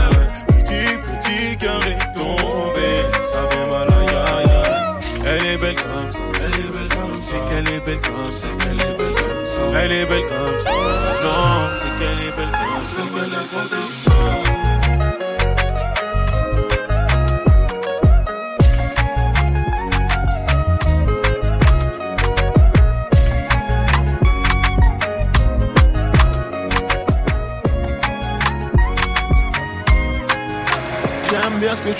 Elle 9.75 9.91
est 9.91 10.05
belle 10.05 10.27
comme 10.27 10.59
ça. 10.59 10.71
Non, 10.71 11.69
c'est 11.75 11.83
qu'elle 11.99 12.27
est 12.27 12.35
belle 12.35 12.51
comme 12.51 12.87
ça. 12.87 13.92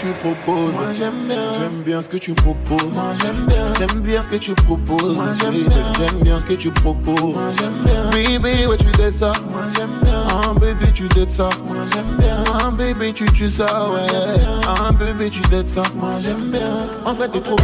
Tu 0.04 0.10
proposes. 0.20 0.74
Moi 0.74 0.94
j'aime 0.98 1.28
bien. 1.28 1.54
J'aime 1.60 1.82
bien 1.86 2.02
ce 2.02 2.10
que 2.10 2.18
tu 2.18 2.34
proposes. 2.34 2.92
Moi 2.94 3.14
j'aime 3.22 3.46
bien. 3.48 3.74
J'aime 3.80 4.02
bien 4.02 4.22
ce 4.22 4.28
que 4.28 4.36
tu 4.36 4.54
proposes. 4.54 5.16
Moi 5.16 5.26
j'aime 5.40 5.64
bien. 5.64 5.94
J'aime 5.98 6.20
bien 6.22 6.40
ce 6.40 6.46
que 6.46 6.54
tu 6.54 6.72
proposes. 6.72 7.22
Moi 7.22 7.50
j'aime 7.58 7.74
bien. 7.86 8.10
Baby, 8.12 8.66
ouais 8.66 8.78
tu 8.78 8.92
dettes 8.98 9.20
ça. 9.20 9.32
Moi 9.50 9.62
j'aime 9.76 9.90
bien. 10.04 10.24
Ah 10.30 10.54
baby 10.60 10.92
tu 10.94 11.08
dettes 11.08 11.32
ça. 11.32 11.50
Moi 11.68 11.78
j'aime 11.94 12.18
bien. 12.20 12.44
Ah 12.54 12.72
baby 12.72 13.14
tu 13.14 13.26
tues 13.32 13.50
ça 13.50 13.90
ouais. 13.90 14.42
Ah 14.68 14.92
baby 14.92 15.30
tu 15.30 15.42
dettes 15.50 15.70
ça. 15.70 15.84
Moi 15.96 16.20
j'aime 16.20 16.52
bien. 16.52 16.88
En 17.06 17.16
fait 17.16 17.30
t'es 17.30 17.40
trop. 17.40 17.56